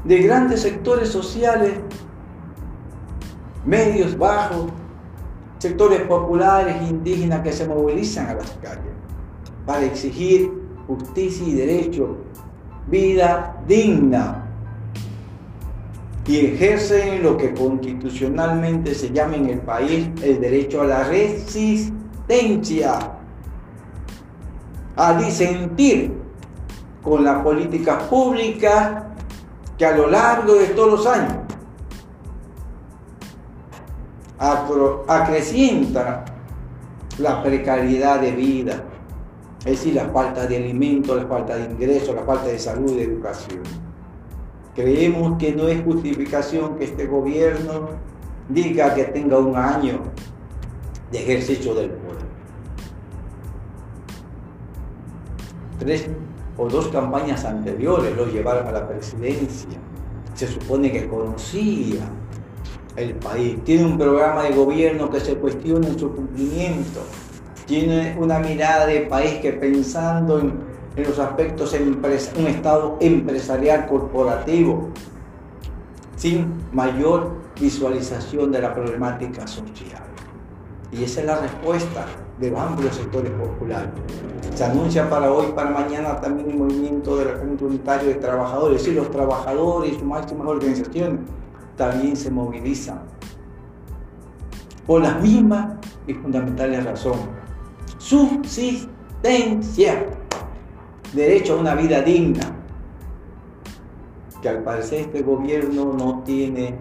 de 0.04 0.22
grandes 0.22 0.62
sectores 0.62 1.08
sociales, 1.08 1.72
medios 3.64 4.16
bajos, 4.16 4.66
sectores 5.58 6.02
populares, 6.02 6.76
indígenas 6.88 7.40
que 7.40 7.52
se 7.52 7.66
movilizan 7.66 8.28
a 8.28 8.34
las 8.34 8.50
calles 8.62 8.96
para 9.66 9.84
exigir 9.84 10.50
justicia 10.86 11.46
y 11.46 11.54
derecho, 11.54 12.16
vida 12.86 13.56
digna. 13.66 14.44
Y 16.26 16.38
ejercen 16.46 17.22
lo 17.22 17.36
que 17.36 17.52
constitucionalmente 17.54 18.94
se 18.94 19.10
llama 19.10 19.36
en 19.36 19.50
el 19.50 19.58
país 19.60 20.08
el 20.22 20.40
derecho 20.40 20.80
a 20.82 20.86
la 20.86 21.04
resistencia, 21.04 22.98
a 24.96 25.14
disentir 25.18 26.12
con 27.02 27.22
la 27.22 27.44
política 27.44 27.98
pública 28.08 29.08
que 29.76 29.86
a 29.86 29.96
lo 29.96 30.08
largo 30.08 30.54
de 30.54 30.66
todos 30.68 30.90
los 30.90 31.06
años 31.06 31.46
acrecienta 35.08 36.24
la 37.18 37.42
precariedad 37.42 38.20
de 38.20 38.32
vida, 38.32 38.84
es 39.66 39.72
decir, 39.72 39.94
la 39.94 40.08
falta 40.10 40.46
de 40.46 40.58
alimento, 40.58 41.16
la 41.16 41.26
falta 41.26 41.56
de 41.56 41.64
ingresos, 41.64 42.14
la 42.14 42.22
falta 42.22 42.46
de 42.46 42.56
salud, 42.56 42.96
de 42.96 43.02
educación. 43.02 43.62
Creemos 44.76 45.36
que 45.38 45.52
no 45.56 45.66
es 45.66 45.82
justificación 45.82 46.76
que 46.76 46.84
este 46.84 47.06
gobierno 47.06 47.88
diga 48.48 48.94
que 48.94 49.04
tenga 49.06 49.38
un 49.38 49.56
año 49.56 50.02
de 51.10 51.18
ejercicio 51.18 51.74
del 51.74 51.90
poder. 51.90 52.26
Tres 55.80 56.06
o 56.56 56.68
dos 56.68 56.86
campañas 56.86 57.44
anteriores 57.44 58.16
lo 58.16 58.26
llevaron 58.26 58.68
a 58.68 58.70
la 58.72 58.86
presidencia. 58.86 59.80
Se 60.34 60.46
supone 60.46 60.92
que 60.92 61.08
conocía 61.08 62.08
el 62.94 63.14
país. 63.14 63.58
Tiene 63.64 63.84
un 63.84 63.98
programa 63.98 64.44
de 64.44 64.54
gobierno 64.54 65.10
que 65.10 65.18
se 65.18 65.34
cuestiona 65.34 65.88
en 65.88 65.98
su 65.98 66.14
cumplimiento 66.14 67.00
tiene 67.66 68.16
una 68.18 68.38
mirada 68.38 68.86
de 68.86 69.00
país 69.00 69.34
que 69.40 69.52
pensando 69.52 70.38
en, 70.38 70.76
los 70.96 71.18
aspectos 71.18 71.74
un 71.74 72.46
Estado 72.46 72.96
empresarial 73.00 73.86
corporativo, 73.86 74.88
sin 76.16 76.54
mayor 76.72 77.32
visualización 77.60 78.50
de 78.50 78.62
la 78.62 78.72
problemática 78.72 79.46
social. 79.46 80.02
Y 80.90 81.04
esa 81.04 81.20
es 81.20 81.26
la 81.26 81.36
respuesta 81.36 82.06
de 82.40 82.50
los 82.50 82.58
amplios 82.58 82.96
sectores 82.96 83.30
populares. 83.32 83.90
Se 84.54 84.64
anuncia 84.64 85.10
para 85.10 85.30
hoy, 85.30 85.52
para 85.54 85.68
mañana 85.68 86.18
también 86.18 86.50
el 86.50 86.56
movimiento 86.56 87.18
del 87.18 87.28
Frente 87.36 87.64
Unitario 87.64 88.08
de 88.08 88.14
Trabajadores, 88.14 88.88
y 88.88 88.92
los 88.92 89.10
trabajadores 89.10 89.92
y 89.92 89.94
sus 89.96 90.04
máximas 90.04 90.46
organizaciones 90.46 91.20
también 91.76 92.16
se 92.16 92.30
movilizan 92.30 93.00
por 94.86 95.02
las 95.02 95.20
mismas 95.20 95.74
y 96.06 96.14
fundamentales 96.14 96.84
razones 96.84 97.45
subsistencia, 97.98 100.06
derecho 101.12 101.54
a 101.54 101.60
una 101.60 101.74
vida 101.74 102.00
digna, 102.02 102.54
que 104.40 104.48
al 104.48 104.62
parecer 104.62 105.00
este 105.00 105.22
gobierno 105.22 105.92
no 105.92 106.22
tiene, 106.24 106.78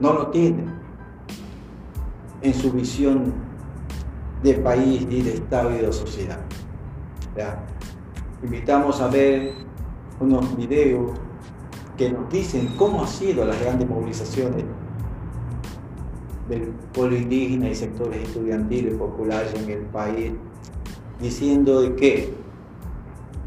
no 0.00 0.12
lo 0.12 0.26
tiene 0.28 0.64
en 2.42 2.54
su 2.54 2.72
visión 2.72 3.32
de 4.42 4.54
país 4.54 5.06
y 5.10 5.22
de 5.22 5.34
Estado 5.34 5.70
y 5.72 5.78
de 5.78 5.92
sociedad. 5.92 6.38
Invitamos 8.42 9.00
a 9.00 9.08
ver 9.08 9.52
unos 10.20 10.56
videos 10.56 11.12
que 11.96 12.10
nos 12.10 12.28
dicen 12.30 12.68
cómo 12.76 13.02
han 13.02 13.08
sido 13.08 13.44
las 13.44 13.60
grandes 13.60 13.88
movilizaciones 13.88 14.64
del 16.48 16.72
pueblo 16.92 17.16
indígena 17.16 17.68
y 17.68 17.74
sectores 17.74 18.22
estudiantiles 18.22 18.94
populares 18.94 19.52
en 19.54 19.70
el 19.70 19.82
país, 19.86 20.32
diciendo 21.20 21.82
de 21.82 21.94
que 21.94 22.34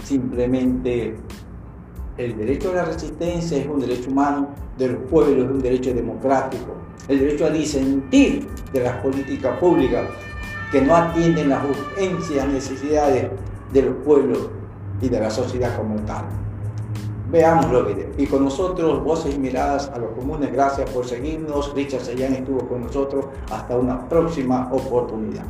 simplemente 0.04 1.16
el 2.18 2.38
derecho 2.38 2.72
a 2.72 2.76
la 2.76 2.86
resistencia 2.86 3.58
es 3.58 3.68
un 3.68 3.80
derecho 3.80 4.10
humano 4.10 4.50
de 4.78 4.90
los 4.90 5.04
pueblos, 5.10 5.46
es 5.46 5.52
un 5.52 5.62
derecho 5.62 5.94
democrático, 5.94 6.76
el 7.08 7.20
derecho 7.20 7.46
a 7.46 7.50
disentir 7.50 8.48
de 8.74 8.84
las 8.84 8.98
políticas 8.98 9.58
públicas 9.60 10.08
que 10.72 10.82
no 10.82 10.96
atienden 10.96 11.50
las 11.50 11.64
urgencias, 11.66 12.48
necesidades 12.48 13.30
de 13.74 13.82
los 13.82 13.96
pueblos 14.04 14.50
y 15.02 15.10
de 15.10 15.20
la 15.20 15.30
sociedad 15.30 15.76
como 15.76 15.96
tal. 16.02 16.41
Videos. 17.32 18.08
Y 18.18 18.28
con 18.28 18.44
nosotros, 18.44 19.02
voces 19.04 19.36
y 19.36 19.40
miradas 19.40 19.90
a 19.94 19.98
los 19.98 20.12
comunes, 20.12 20.52
gracias 20.52 20.90
por 20.90 21.08
seguirnos. 21.08 21.74
Richard 21.74 22.02
Sellán 22.02 22.34
estuvo 22.34 22.68
con 22.68 22.84
nosotros. 22.84 23.26
Hasta 23.50 23.78
una 23.78 24.10
próxima 24.10 24.70
oportunidad. 24.72 25.46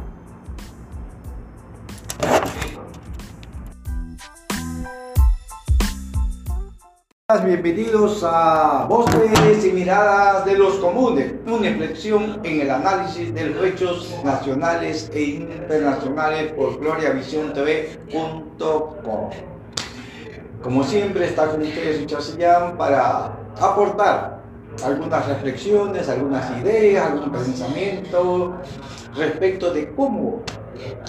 Bienvenidos 7.46 8.26
a 8.26 8.88
Voces 8.90 9.66
y 9.66 9.72
Miradas 9.72 10.44
de 10.46 10.58
los 10.58 10.74
Comunes, 10.76 11.34
una 11.48 11.62
reflexión 11.62 12.42
en 12.44 12.60
el 12.60 12.70
análisis 12.70 13.34
de 13.34 13.46
los 13.46 13.66
hechos 13.66 14.14
nacionales 14.26 15.10
e 15.14 15.24
internacionales 15.24 16.52
por 16.52 16.78
gloriavisión.tv.com. 16.78 19.51
Como 20.64 20.84
siempre, 20.84 21.26
está 21.26 21.48
con 21.48 21.62
ustedes 21.62 22.06
Chasillán 22.06 22.78
para 22.78 23.34
aportar 23.60 24.42
algunas 24.84 25.28
reflexiones, 25.28 26.08
algunas 26.08 26.50
ideas, 26.60 27.12
algún 27.12 27.32
pensamiento 27.32 28.54
respecto 29.16 29.74
de 29.74 29.92
cómo 29.94 30.42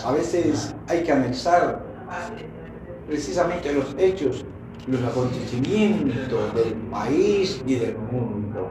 a 0.04 0.12
veces 0.12 0.74
hay 0.88 1.02
que 1.02 1.12
anexar 1.12 1.80
precisamente 3.06 3.72
los 3.72 3.94
hechos, 3.98 4.44
los 4.86 5.02
acontecimientos 5.02 6.54
del 6.54 6.72
país 6.90 7.62
y 7.66 7.74
del 7.76 7.96
mundo. 7.98 8.70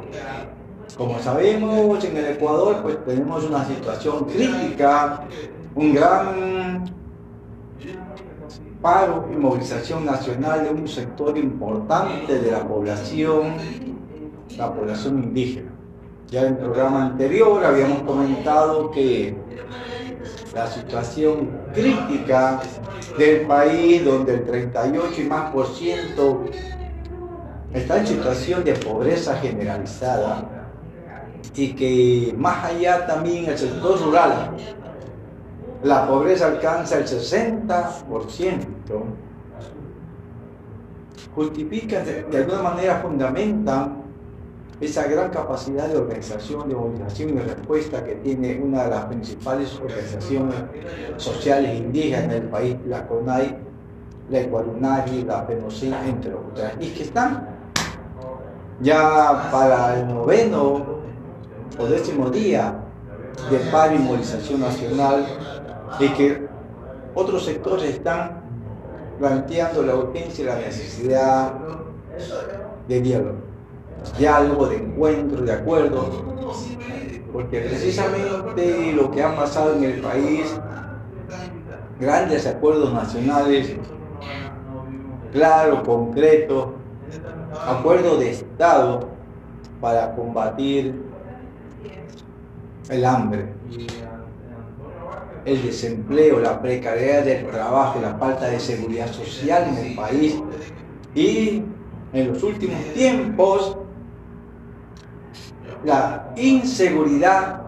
Como 0.98 1.20
sabemos, 1.20 2.04
en 2.04 2.18
el 2.18 2.26
Ecuador 2.26 2.82
pues 2.82 3.06
tenemos 3.06 3.44
una 3.46 3.66
situación 3.66 4.26
crítica, 4.26 5.24
un 5.76 5.94
gran 5.94 7.01
paro 8.82 9.30
y 9.32 9.36
movilización 9.36 10.06
nacional 10.06 10.64
de 10.64 10.70
un 10.72 10.88
sector 10.88 11.38
importante 11.38 12.40
de 12.40 12.52
la 12.52 12.68
población, 12.68 13.54
la 14.58 14.74
población 14.74 15.24
indígena. 15.24 15.72
Ya 16.30 16.42
en 16.42 16.48
el 16.48 16.58
programa 16.58 17.06
anterior 17.06 17.64
habíamos 17.64 18.00
comentado 18.04 18.90
que 18.92 19.36
la 20.54 20.68
situación 20.68 21.50
crítica 21.74 22.62
del 23.18 23.42
país, 23.42 24.04
donde 24.04 24.36
el 24.36 24.46
38 24.46 25.22
y 25.22 25.24
más 25.26 25.52
por 25.52 25.68
ciento 25.68 26.46
está 27.74 28.00
en 28.00 28.08
situación 28.08 28.64
de 28.64 28.74
pobreza 28.74 29.36
generalizada 29.36 30.62
y 31.56 31.74
que 31.74 32.34
más 32.38 32.66
allá 32.66 33.06
también 33.06 33.46
el 33.46 33.58
sector 33.58 34.02
rural 34.02 34.52
la 35.84 36.08
pobreza 36.08 36.48
alcanza 36.48 36.98
el 36.98 37.06
60%, 37.06 38.66
justifican, 41.34 42.06
de, 42.06 42.38
alguna 42.38 42.62
manera 42.62 43.00
fundamentan 43.02 44.02
esa 44.80 45.08
gran 45.08 45.30
capacidad 45.30 45.88
de 45.88 45.98
organización, 45.98 46.68
de 46.68 46.76
movilización 46.76 47.30
y 47.30 47.40
respuesta 47.40 48.04
que 48.04 48.16
tiene 48.16 48.60
una 48.62 48.84
de 48.84 48.90
las 48.90 49.06
principales 49.06 49.80
organizaciones 49.80 50.56
sociales 51.18 51.80
indígenas 51.80 52.30
del 52.30 52.44
país, 52.44 52.76
la 52.88 53.08
CONAI, 53.08 53.58
la 54.30 54.40
Ecuadunari, 54.40 55.24
la 55.24 55.46
PENOCI, 55.46 55.94
entre 56.08 56.34
otras, 56.34 56.74
y 56.80 56.90
que 56.90 57.04
están 57.04 57.48
Ya 58.82 59.50
para 59.52 60.00
el 60.00 60.08
noveno 60.08 60.84
o 61.78 61.86
décimo 61.86 62.32
día 62.32 62.74
de 63.52 63.58
paro 63.72 63.96
y 63.96 64.00
movilización 64.00 64.62
nacional 64.62 65.26
y 66.00 66.10
que 66.10 66.48
otros 67.14 67.46
sectores 67.46 67.96
están 67.96 68.42
planteando 69.20 69.84
la 69.84 69.96
urgencia 69.96 70.44
y 70.44 70.48
la 70.48 70.56
necesidad 70.56 71.54
de 72.88 73.02
diálogo, 73.02 73.36
diálogo, 74.18 74.68
de 74.68 74.78
encuentro, 74.78 75.42
de 75.42 75.54
acuerdo, 75.54 76.10
porque 77.32 77.62
precisamente 77.62 78.94
lo 78.94 79.12
que 79.12 79.24
ha 79.24 79.36
pasado 79.36 79.76
en 79.76 79.84
el 79.84 80.02
país, 80.02 80.60
grandes 82.00 82.48
acuerdos 82.48 82.92
nacionales, 82.94 83.76
claro, 85.32 85.84
concreto, 85.84 86.74
acuerdo 87.66 88.18
de 88.18 88.32
Estado 88.32 89.08
para 89.80 90.16
combatir 90.16 91.02
el 92.90 93.06
hambre, 93.06 93.54
el 95.46 95.64
desempleo, 95.64 96.40
la 96.40 96.62
precariedad 96.62 97.24
del 97.24 97.48
trabajo, 97.48 98.00
la 98.00 98.16
falta 98.16 98.48
de 98.48 98.60
seguridad 98.60 99.12
social 99.12 99.68
en 99.70 99.86
el 99.86 99.96
país 99.96 100.40
y 101.16 101.64
en 102.14 102.28
los 102.28 102.44
últimos 102.44 102.80
tiempos 102.94 103.78
la 105.84 106.32
inseguridad 106.36 107.64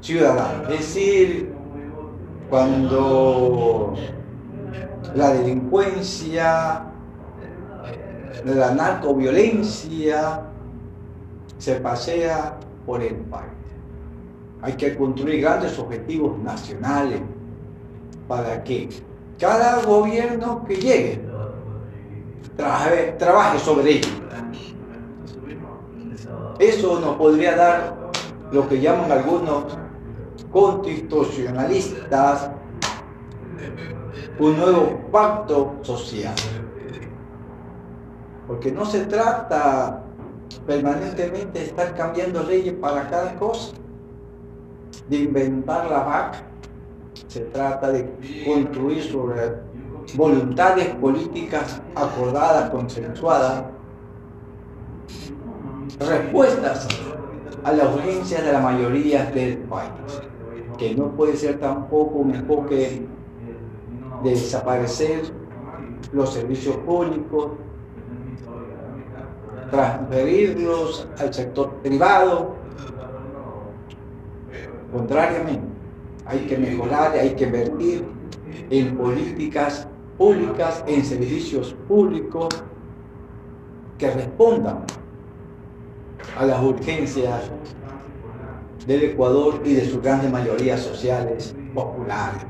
ciudadana. 0.00 0.62
Es 0.70 0.78
decir, 0.78 1.52
cuando 2.48 3.94
la 5.14 5.32
delincuencia, 5.32 6.84
la 8.44 8.74
narcoviolencia 8.74 10.42
se 11.58 11.74
pasea 11.76 12.58
por 12.84 13.02
el 13.02 13.16
país. 13.16 13.55
Hay 14.66 14.72
que 14.72 14.96
construir 14.96 15.42
grandes 15.42 15.78
objetivos 15.78 16.36
nacionales 16.40 17.20
para 18.26 18.64
que 18.64 18.88
cada 19.38 19.80
gobierno 19.84 20.64
que 20.64 20.74
llegue 20.74 21.20
trabaje, 22.56 23.60
sobre 23.60 23.92
ello. 23.92 24.08
Eso 26.58 26.98
nos 26.98 27.14
podría 27.14 27.54
dar 27.54 28.10
lo 28.50 28.68
que 28.68 28.80
llaman 28.80 29.12
algunos 29.12 29.78
constitucionalistas 30.50 32.50
un 34.40 34.56
nuevo 34.56 34.98
pacto 35.12 35.76
social. 35.82 36.34
Porque 38.48 38.72
no 38.72 38.84
se 38.84 39.06
trata 39.06 40.02
permanentemente 40.66 41.60
de 41.60 41.66
estar 41.66 41.94
cambiando 41.94 42.42
leyes 42.42 42.74
para 42.74 43.08
cada 43.08 43.36
cosa, 43.36 43.72
de 45.08 45.16
inventar 45.16 45.90
la 45.90 46.00
vaca. 46.00 46.42
Se 47.28 47.40
trata 47.40 47.90
de 47.90 48.10
construir 48.44 49.02
sobre 49.02 49.54
voluntades 50.14 50.88
políticas 50.96 51.80
acordadas, 51.94 52.70
consensuadas, 52.70 53.64
respuestas 55.98 56.88
a 57.64 57.72
las 57.72 57.94
urgencias 57.94 58.44
de 58.44 58.52
la 58.52 58.60
mayoría 58.60 59.26
del 59.26 59.58
país, 59.58 59.90
que 60.78 60.94
no 60.94 61.10
puede 61.12 61.36
ser 61.36 61.58
tampoco 61.58 62.18
un 62.18 62.34
enfoque 62.34 63.06
de 64.22 64.30
desaparecer 64.30 65.22
los 66.12 66.32
servicios 66.32 66.76
públicos, 66.78 67.52
transferirlos 69.70 71.08
al 71.18 71.34
sector 71.34 71.72
privado. 71.82 72.54
Contrariamente, 74.92 75.66
hay 76.24 76.40
que 76.40 76.56
mejorar, 76.58 77.12
hay 77.12 77.34
que 77.34 77.44
invertir 77.44 78.04
en 78.70 78.96
políticas 78.96 79.86
públicas, 80.18 80.82
en 80.86 81.04
servicios 81.04 81.74
públicos 81.86 82.48
que 83.98 84.10
respondan 84.10 84.84
a 86.38 86.46
las 86.46 86.62
urgencias 86.62 87.50
del 88.86 89.02
Ecuador 89.04 89.60
y 89.64 89.74
de 89.74 89.84
sus 89.84 90.02
grandes 90.02 90.30
mayorías 90.30 90.80
sociales 90.80 91.54
populares. 91.74 92.42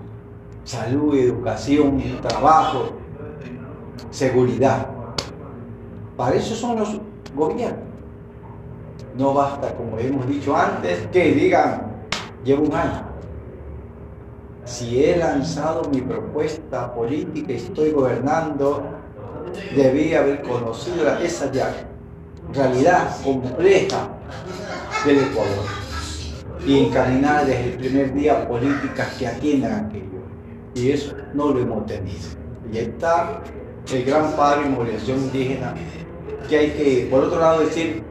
Salud, 0.64 1.14
educación, 1.14 2.02
trabajo, 2.20 2.90
seguridad. 4.10 4.88
Para 6.16 6.36
eso 6.36 6.54
son 6.54 6.78
los 6.78 7.00
gobiernos. 7.34 7.84
No 9.16 9.32
basta, 9.32 9.74
como 9.74 9.98
hemos 9.98 10.26
dicho 10.26 10.54
antes, 10.54 11.06
que 11.08 11.32
digan, 11.32 11.85
llevo 12.46 12.62
un 12.62 12.74
año. 12.74 13.02
Si 14.64 15.04
he 15.04 15.16
lanzado 15.16 15.82
mi 15.90 16.00
propuesta 16.00 16.94
política 16.94 17.52
y 17.52 17.56
estoy 17.56 17.90
gobernando, 17.90 18.82
debí 19.74 20.14
haber 20.14 20.42
conocido 20.42 21.08
esa 21.18 21.50
realidad 22.52 23.16
compleja 23.22 24.08
del 25.04 25.18
Ecuador 25.18 25.64
y 26.66 26.86
encaminar 26.86 27.46
desde 27.46 27.72
el 27.72 27.78
primer 27.78 28.14
día 28.14 28.48
políticas 28.48 29.14
que 29.18 29.26
atiendan 29.26 29.86
aquello. 29.86 30.06
Y 30.74 30.90
eso 30.90 31.14
no 31.34 31.50
lo 31.50 31.60
hemos 31.60 31.86
tenido. 31.86 32.28
Y 32.72 32.78
está 32.78 33.40
el 33.92 34.04
gran 34.04 34.32
padre 34.32 34.64
de 34.64 34.70
movilización 34.70 35.18
indígena 35.18 35.74
que 36.48 36.58
hay 36.58 36.70
que, 36.70 37.08
por 37.08 37.24
otro 37.24 37.40
lado, 37.40 37.60
decir, 37.60 38.02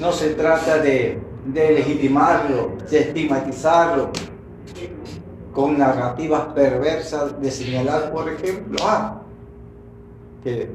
no 0.00 0.12
se 0.12 0.30
trata 0.30 0.78
de, 0.78 1.20
legitimarlo, 1.46 2.72
de 2.90 3.00
estigmatizarlo, 3.00 4.10
con 5.52 5.78
narrativas 5.78 6.52
perversas 6.54 7.40
de 7.40 7.50
señalar, 7.50 8.12
por 8.12 8.28
ejemplo, 8.28 8.78
ah, 8.82 9.20
que 10.42 10.70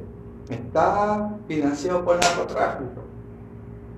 está 0.49 1.31
financiado 1.47 2.03
por 2.03 2.19
narcotráfico, 2.19 3.01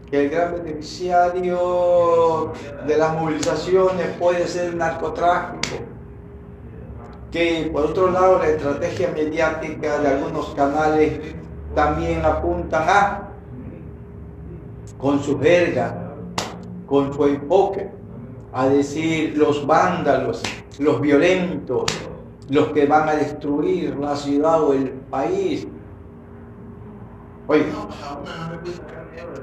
que 0.09 0.25
el 0.25 0.29
gran 0.29 0.53
beneficiario 0.53 2.53
de 2.85 2.97
las 2.97 3.13
movilizaciones 3.13 4.07
puede 4.19 4.47
ser 4.47 4.75
narcotráfico, 4.75 5.83
que 7.31 7.69
por 7.73 7.85
otro 7.85 8.11
lado 8.11 8.39
la 8.39 8.47
estrategia 8.47 9.11
mediática 9.11 9.99
de 9.99 10.07
algunos 10.07 10.53
canales 10.55 11.35
también 11.75 12.23
apuntan 12.23 12.83
a, 12.87 13.23
con 14.97 15.21
su 15.21 15.37
verga, 15.37 16.06
con 16.87 17.13
su 17.13 17.25
enfoque, 17.25 17.91
a 18.51 18.67
decir 18.67 19.37
los 19.37 19.67
vándalos, 19.67 20.41
los 20.79 20.99
violentos, 20.99 21.85
los 22.49 22.69
que 22.69 22.87
van 22.87 23.09
a 23.09 23.13
destruir 23.13 23.95
la 23.97 24.15
ciudad 24.15 24.63
o 24.63 24.73
el 24.73 24.89
país. 24.89 25.67
Oye, 27.47 27.65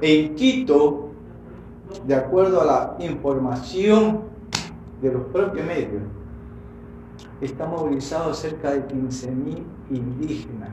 en 0.00 0.34
Quito, 0.34 1.10
de 2.06 2.14
acuerdo 2.16 2.62
a 2.62 2.64
la 2.64 2.96
información 2.98 4.22
de 5.00 5.12
los 5.12 5.22
propios 5.26 5.64
medios, 5.64 6.02
está 7.40 7.66
movilizado 7.66 8.34
cerca 8.34 8.72
de 8.72 8.86
15.000 8.88 9.62
indígenas 9.90 10.70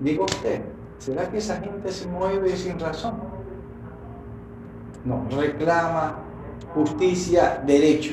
Digo 0.00 0.24
usted, 0.24 0.62
¿será 0.98 1.30
que 1.30 1.36
esa 1.36 1.60
gente 1.60 1.92
se 1.92 2.08
mueve 2.08 2.56
sin 2.56 2.78
razón? 2.78 3.20
No, 5.04 5.26
reclama 5.30 6.18
justicia, 6.74 7.62
derecho. 7.66 8.12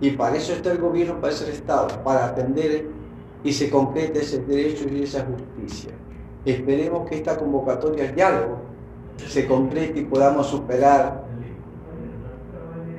Y 0.00 0.10
para 0.10 0.36
eso 0.36 0.52
está 0.52 0.72
el 0.72 0.78
gobierno, 0.78 1.20
para 1.20 1.32
eso 1.32 1.46
Estado, 1.46 1.88
para 2.02 2.26
atender 2.26 2.86
y 3.44 3.52
se 3.52 3.70
concrete 3.70 4.20
ese 4.20 4.38
derecho 4.40 4.86
y 4.88 5.02
esa 5.02 5.24
justicia. 5.24 5.92
Esperemos 6.44 7.08
que 7.08 7.16
esta 7.16 7.36
convocatoria 7.36 8.08
al 8.08 8.14
diálogo 8.14 8.58
se 9.28 9.46
concrete 9.46 10.00
y 10.00 10.04
podamos 10.04 10.46
superar 10.46 11.24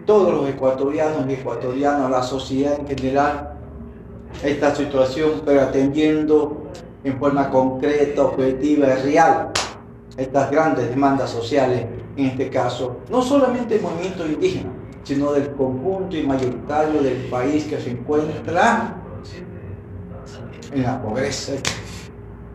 todos 0.05 0.33
los 0.33 0.49
ecuatorianos 0.49 1.25
y 1.27 1.33
ecuatorianas, 1.33 2.09
la 2.09 2.23
sociedad 2.23 2.79
en 2.79 2.87
general, 2.87 3.53
esta 4.43 4.73
situación, 4.75 5.41
pero 5.45 5.61
atendiendo 5.61 6.63
en 7.03 7.17
forma 7.17 7.49
concreta, 7.49 8.23
objetiva 8.23 8.87
y 8.87 9.01
real 9.01 9.51
estas 10.17 10.51
grandes 10.51 10.89
demandas 10.89 11.29
sociales, 11.29 11.85
en 12.17 12.25
este 12.25 12.49
caso, 12.49 12.97
no 13.09 13.21
solamente 13.21 13.75
el 13.75 13.81
movimiento 13.81 14.25
indígena, 14.25 14.71
sino 15.03 15.31
del 15.33 15.51
conjunto 15.53 16.15
y 16.15 16.23
mayoritario 16.23 17.01
del 17.01 17.25
país 17.29 17.65
que 17.65 17.79
se 17.79 17.91
encuentra 17.91 18.97
en 20.71 20.83
la 20.83 21.01
pobreza 21.01 21.53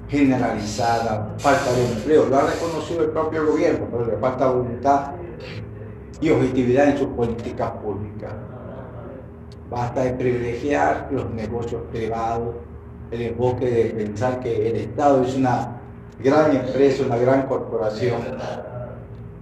generalizada, 0.09 1.35
falta 1.39 1.73
de 1.73 1.93
empleo. 1.93 2.27
Lo 2.27 2.37
ha 2.37 2.51
reconocido 2.51 3.03
el 3.03 3.11
propio 3.11 3.47
gobierno, 3.47 3.87
pero 3.91 4.07
le 4.07 4.17
falta 4.17 4.49
voluntad 4.49 5.13
y 6.21 6.31
objetividad 6.31 6.91
en 6.91 6.99
sus 6.99 7.09
políticas 7.09 7.71
públicas. 7.83 8.33
Basta 9.69 10.05
de 10.05 10.13
privilegiar 10.13 11.09
los 11.11 11.29
negocios 11.31 11.83
privados 11.91 12.55
el 13.11 13.23
enfoque 13.23 13.71
de 13.71 13.85
pensar 13.91 14.41
que 14.41 14.71
el 14.71 14.77
Estado 14.77 15.23
es 15.23 15.37
una 15.37 15.81
gran 16.23 16.57
empresa, 16.57 17.05
una 17.07 17.17
gran 17.17 17.47
corporación 17.47 18.21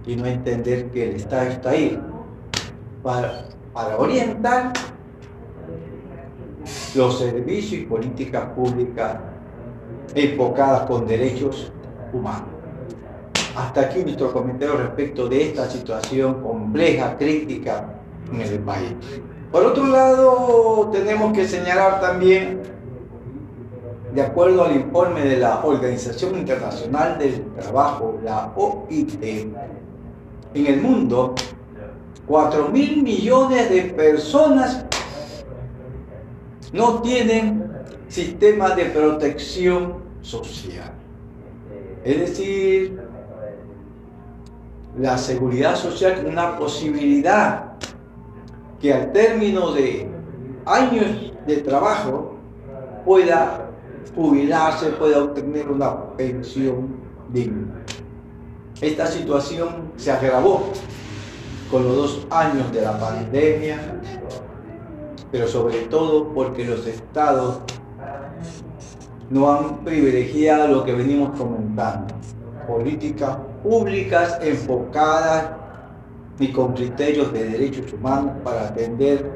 y 0.05 0.15
no 0.15 0.25
entender 0.25 0.91
que 0.91 1.09
el 1.09 1.15
Estado 1.15 1.49
está 1.49 1.69
ahí 1.71 1.99
para, 3.01 3.45
para 3.73 3.97
orientar 3.97 4.73
los 6.95 7.19
servicios 7.19 7.81
y 7.81 7.85
políticas 7.85 8.45
públicas 8.53 9.17
enfocadas 10.13 10.81
con 10.81 11.05
derechos 11.05 11.71
humanos. 12.13 12.49
Hasta 13.55 13.81
aquí 13.81 14.03
nuestro 14.03 14.33
comentario 14.33 14.77
respecto 14.77 15.27
de 15.27 15.49
esta 15.49 15.69
situación 15.69 16.41
compleja, 16.41 17.17
crítica 17.17 17.85
en 18.31 18.41
el 18.41 18.59
país. 18.59 18.93
Por 19.51 19.63
otro 19.63 19.87
lado, 19.87 20.89
tenemos 20.91 21.31
que 21.31 21.47
señalar 21.47 22.01
también, 22.01 22.61
de 24.13 24.21
acuerdo 24.21 24.65
al 24.65 24.75
informe 24.75 25.21
de 25.21 25.37
la 25.37 25.63
Organización 25.63 26.37
Internacional 26.37 27.17
del 27.17 27.45
Trabajo, 27.53 28.19
la 28.23 28.51
OIT, 28.55 29.23
en 30.55 30.67
el 30.67 30.81
mundo, 30.81 31.35
4 32.27 32.69
mil 32.69 33.03
millones 33.03 33.69
de 33.69 33.81
personas 33.83 34.85
no 36.71 37.01
tienen 37.01 37.71
sistema 38.07 38.73
de 38.73 38.85
protección 38.85 39.95
social. 40.21 40.91
Es 42.03 42.19
decir, 42.19 42.99
la 44.97 45.17
seguridad 45.17 45.75
social 45.75 46.13
es 46.13 46.25
una 46.25 46.57
posibilidad 46.57 47.73
que 48.79 48.93
al 48.93 49.11
término 49.11 49.71
de 49.71 50.07
años 50.65 51.33
de 51.45 51.57
trabajo 51.57 52.37
pueda 53.03 53.69
jubilarse, 54.15 54.91
pueda 54.91 55.23
obtener 55.23 55.69
una 55.69 56.11
pensión 56.15 56.95
digna. 57.29 57.83
Esta 58.81 59.07
situación 59.07 59.93
se 59.95 60.11
agravó 60.11 60.69
con 61.71 61.85
los 61.85 61.95
dos 61.95 62.27
años 62.29 62.71
de 62.73 62.81
la 62.81 62.99
pandemia, 62.99 63.79
pero 65.31 65.47
sobre 65.47 65.77
todo 65.83 66.33
porque 66.33 66.65
los 66.65 66.85
estados 66.85 67.59
no 69.29 69.51
han 69.51 69.77
privilegiado 69.85 70.67
lo 70.67 70.83
que 70.83 70.93
venimos 70.93 71.37
comentando, 71.37 72.13
políticas 72.67 73.37
públicas 73.63 74.37
enfocadas 74.41 75.51
y 76.37 76.51
con 76.51 76.73
criterios 76.73 77.31
de 77.31 77.49
derechos 77.49 77.93
humanos 77.93 78.33
para 78.43 78.67
atender 78.67 79.31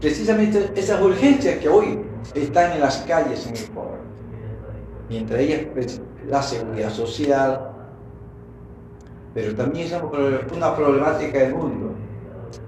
precisamente 0.00 0.72
esas 0.74 1.00
urgencias 1.00 1.58
que 1.58 1.68
hoy 1.68 2.00
están 2.34 2.72
en 2.72 2.80
las 2.80 2.98
calles 2.98 3.46
en 3.46 3.56
Ecuador. 3.56 3.98
Y 5.08 5.16
entre 5.18 5.44
ellas 5.44 5.60
pues, 5.72 6.00
la 6.28 6.42
seguridad 6.42 6.90
social, 6.90 7.67
pero 9.34 9.54
también 9.54 9.86
es 9.86 9.94
una 10.54 10.74
problemática 10.74 11.38
del 11.38 11.54
mundo. 11.54 11.92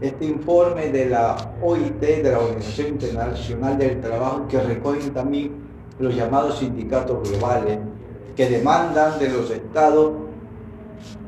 Este 0.01 0.27
informe 0.27 0.91
de 0.91 1.07
la 1.07 1.37
OIT, 1.63 2.01
de 2.01 2.31
la 2.31 2.39
Organización 2.39 2.89
Internacional 2.89 3.79
del 3.79 4.01
Trabajo, 4.01 4.47
que 4.49 4.61
recogen 4.61 5.13
también 5.13 5.53
los 5.99 6.15
llamados 6.15 6.59
sindicatos 6.59 7.29
globales, 7.29 7.79
que 8.37 8.49
demandan 8.49 9.19
de 9.19 9.29
los 9.31 9.51
estados 9.51 10.13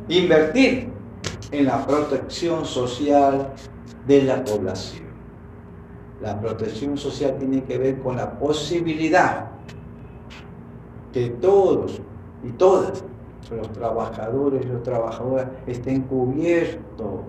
invertir 0.08 0.88
en 1.50 1.66
la 1.66 1.86
protección 1.86 2.64
social 2.64 3.52
de 4.06 4.22
la 4.22 4.44
población. 4.44 5.04
La 6.20 6.40
protección 6.40 6.96
social 6.96 7.36
tiene 7.38 7.64
que 7.64 7.78
ver 7.78 7.98
con 8.00 8.16
la 8.16 8.38
posibilidad 8.38 9.50
que 11.12 11.28
todos 11.28 12.00
y 12.44 12.50
todas 12.52 13.04
los 13.50 13.70
trabajadores 13.72 14.64
y 14.64 14.68
las 14.68 14.82
trabajadoras 14.82 15.48
estén 15.66 16.02
cubiertos 16.02 17.20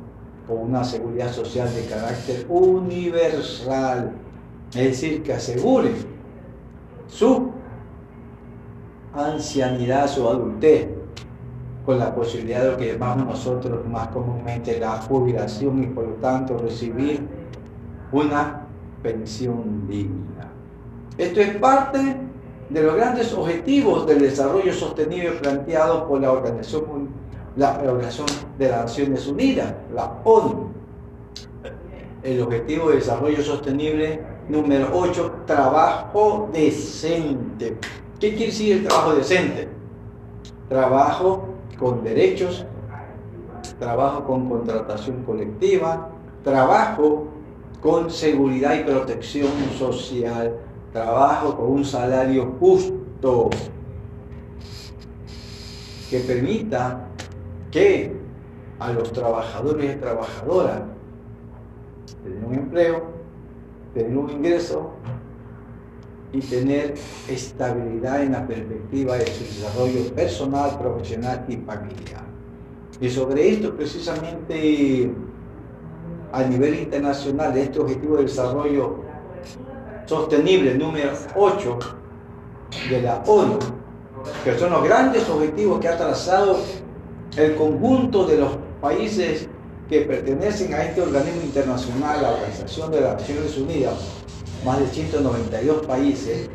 con 0.48 0.58
una 0.58 0.84
seguridad 0.84 1.32
social 1.32 1.74
de 1.74 1.86
carácter 1.86 2.46
universal, 2.50 4.12
es 4.70 4.84
decir, 4.84 5.24
que 5.24 5.34
aseguren 5.34 5.96
su 7.08 7.52
ancianidad, 9.14 10.08
su 10.08 10.28
adultez, 10.28 10.90
con 11.86 12.00
la 12.00 12.16
posibilidad 12.16 12.64
de 12.64 12.72
lo 12.72 12.78
que 12.78 12.94
llamamos 12.94 13.26
nosotros 13.26 13.86
más 13.88 14.08
comúnmente 14.08 14.80
la 14.80 15.02
jubilación 15.02 15.84
y 15.84 15.88
por 15.88 16.08
lo 16.08 16.14
tanto 16.16 16.58
recibir 16.58 17.28
una 18.12 18.62
pensión 19.02 19.88
digna. 19.88 20.50
Esto 21.18 21.42
es 21.42 21.58
parte 21.58 22.18
de 22.74 22.82
los 22.82 22.96
grandes 22.96 23.32
objetivos 23.34 24.08
del 24.08 24.20
desarrollo 24.20 24.74
sostenible 24.74 25.32
planteados 25.34 26.06
por 26.06 26.20
la 26.20 26.32
Organización, 26.32 27.10
de 27.56 28.68
las 28.68 28.82
Naciones 28.82 29.28
Unidas, 29.28 29.76
la 29.94 30.12
ONU. 30.24 30.72
El 32.24 32.42
objetivo 32.42 32.90
de 32.90 32.96
desarrollo 32.96 33.44
sostenible 33.44 34.22
número 34.50 34.90
8, 34.92 35.44
trabajo 35.46 36.50
decente. 36.52 37.78
¿Qué 38.20 38.30
quiere 38.30 38.48
decir 38.48 38.78
el 38.78 38.88
trabajo 38.88 39.14
decente? 39.14 39.68
Trabajo 40.68 41.46
con 41.78 42.04
derechos, 42.04 42.66
trabajo 43.78 44.24
con 44.24 44.50
contratación 44.50 45.22
colectiva, 45.24 46.10
trabajo 46.44 47.28
con 47.82 48.10
seguridad 48.10 48.80
y 48.80 48.84
protección 48.84 49.52
social, 49.78 50.56
trabajo 50.94 51.58
con 51.58 51.72
un 51.72 51.84
salario 51.84 52.56
justo 52.60 53.50
que 56.10 56.20
permita 56.20 57.08
que 57.72 58.16
a 58.80 58.94
los 58.94 59.12
trabajadores 59.12 59.96
y 59.96 60.00
trabajadoras 60.00 60.84
tener 62.24 62.46
un 62.46 62.54
empleo, 62.54 63.04
tener 63.94 64.16
un 64.16 64.30
ingreso 64.30 64.92
y 66.32 66.40
tener 66.40 66.94
estabilidad 67.28 68.24
en 68.24 68.32
la 68.34 68.48
perspectiva 68.48 69.18
de 69.18 69.28
su 69.28 69.44
desarrollo 69.44 70.14
personal, 70.14 70.78
profesional 70.80 71.46
y 71.48 71.58
familiar. 71.58 72.24
Y 73.02 73.10
sobre 73.10 73.50
esto 73.50 73.76
precisamente 73.76 75.12
a 76.32 76.44
nivel 76.44 76.76
internacional, 76.76 77.56
este 77.58 77.80
objetivo 77.80 78.18
de 78.18 78.24
desarrollo 78.24 79.03
sostenible 80.06 80.76
número 80.76 81.12
8 81.36 81.80
de 82.90 83.02
la 83.02 83.24
ONU, 83.26 83.60
que 84.44 84.58
son 84.58 84.72
los 84.72 84.84
grandes 84.84 85.28
objetivos 85.30 85.80
que 85.80 85.88
ha 85.88 85.98
trazado 85.98 86.60
el 87.38 87.56
conjunto 87.56 88.26
de 88.26 88.38
los 88.38 88.52
países 88.82 89.48
que 89.90 90.02
pertenecen 90.02 90.74
a 90.74 90.84
este 90.84 91.02
organismo 91.02 91.42
internacional, 91.42 92.22
la 92.22 92.32
Organización 92.32 92.92
de 92.92 93.02
las 93.02 93.14
Naciones 93.14 93.58
Unidas, 93.58 93.94
más 94.66 94.80
de 94.80 94.88
192 94.88 95.86
países, 95.86 96.50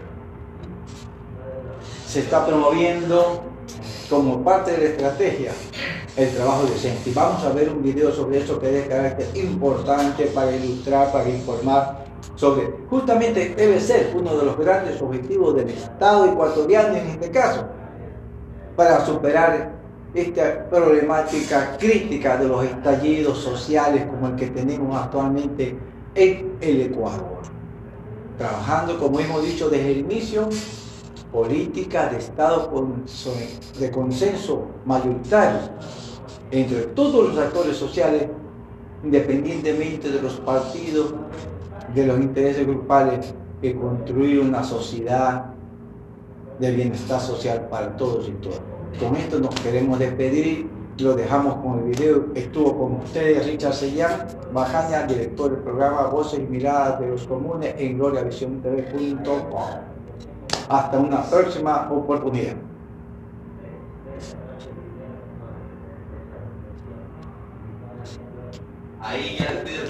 se 2.06 2.20
está 2.20 2.46
promoviendo 2.46 3.42
como 4.08 4.42
parte 4.42 4.72
de 4.72 4.78
la 4.78 4.84
estrategia 4.84 5.52
el 6.18 6.34
trabajo 6.34 6.66
decente. 6.66 7.10
Y 7.10 7.14
vamos 7.14 7.44
a 7.44 7.50
ver 7.50 7.70
un 7.70 7.82
video 7.82 8.12
sobre 8.12 8.38
eso 8.38 8.58
que 8.58 8.66
es 8.66 8.84
de 8.84 8.88
carácter 8.88 9.28
importante 9.34 10.26
para 10.26 10.54
ilustrar, 10.54 11.12
para 11.12 11.28
informar 11.28 12.04
sobre, 12.34 12.72
justamente 12.90 13.54
debe 13.56 13.80
ser 13.80 14.12
uno 14.16 14.36
de 14.36 14.44
los 14.44 14.58
grandes 14.58 15.00
objetivos 15.00 15.54
del 15.54 15.68
Estado 15.68 16.26
ecuatoriano 16.26 16.96
en 16.96 17.06
este 17.06 17.30
caso, 17.30 17.64
para 18.76 19.04
superar 19.06 19.72
esta 20.14 20.68
problemática 20.68 21.76
crítica 21.78 22.36
de 22.36 22.48
los 22.48 22.64
estallidos 22.64 23.38
sociales 23.38 24.06
como 24.06 24.28
el 24.28 24.36
que 24.36 24.48
tenemos 24.48 24.96
actualmente 24.96 25.78
en 26.14 26.56
el 26.60 26.80
Ecuador 26.82 27.38
trabajando, 28.38 28.98
como 28.98 29.18
hemos 29.18 29.44
dicho 29.44 29.68
desde 29.68 29.90
el 29.90 29.98
inicio, 29.98 30.48
política 31.32 32.08
de 32.08 32.18
Estado 32.18 32.70
de 33.78 33.90
consenso 33.90 34.66
mayoritario 34.86 35.58
entre 36.50 36.82
todos 36.82 37.28
los 37.28 37.38
actores 37.38 37.76
sociales, 37.76 38.26
independientemente 39.04 40.10
de 40.10 40.22
los 40.22 40.34
partidos, 40.40 41.14
de 41.94 42.06
los 42.06 42.18
intereses 42.20 42.66
grupales, 42.66 43.34
que 43.60 43.74
construir 43.74 44.40
una 44.40 44.62
sociedad 44.62 45.46
de 46.58 46.70
bienestar 46.72 47.20
social 47.20 47.68
para 47.68 47.96
todos 47.96 48.28
y 48.28 48.32
todas. 48.32 48.60
Con 49.00 49.16
esto 49.16 49.38
nos 49.38 49.54
queremos 49.60 49.98
despedir 49.98 50.78
lo 51.02 51.14
dejamos 51.14 51.54
con 51.56 51.78
el 51.78 51.84
video. 51.84 52.26
Estuvo 52.34 52.76
con 52.76 52.92
ustedes 52.96 53.46
Richard 53.46 53.74
Sellán, 53.74 54.26
Bajaña, 54.52 55.04
director 55.04 55.50
del 55.50 55.60
programa 55.60 56.08
Voces 56.08 56.40
y 56.40 56.42
Miradas 56.42 57.00
de 57.00 57.08
los 57.08 57.26
Comunes 57.26 57.74
en 57.78 57.98
gloriavisiontv.com. 57.98 59.62
Hasta 60.68 60.98
una 60.98 61.22
próxima 61.22 61.88
oportunidad. 61.90 62.56
Ahí 69.00 69.36
ya 69.38 69.46
el 69.46 69.58
programa. 69.58 69.88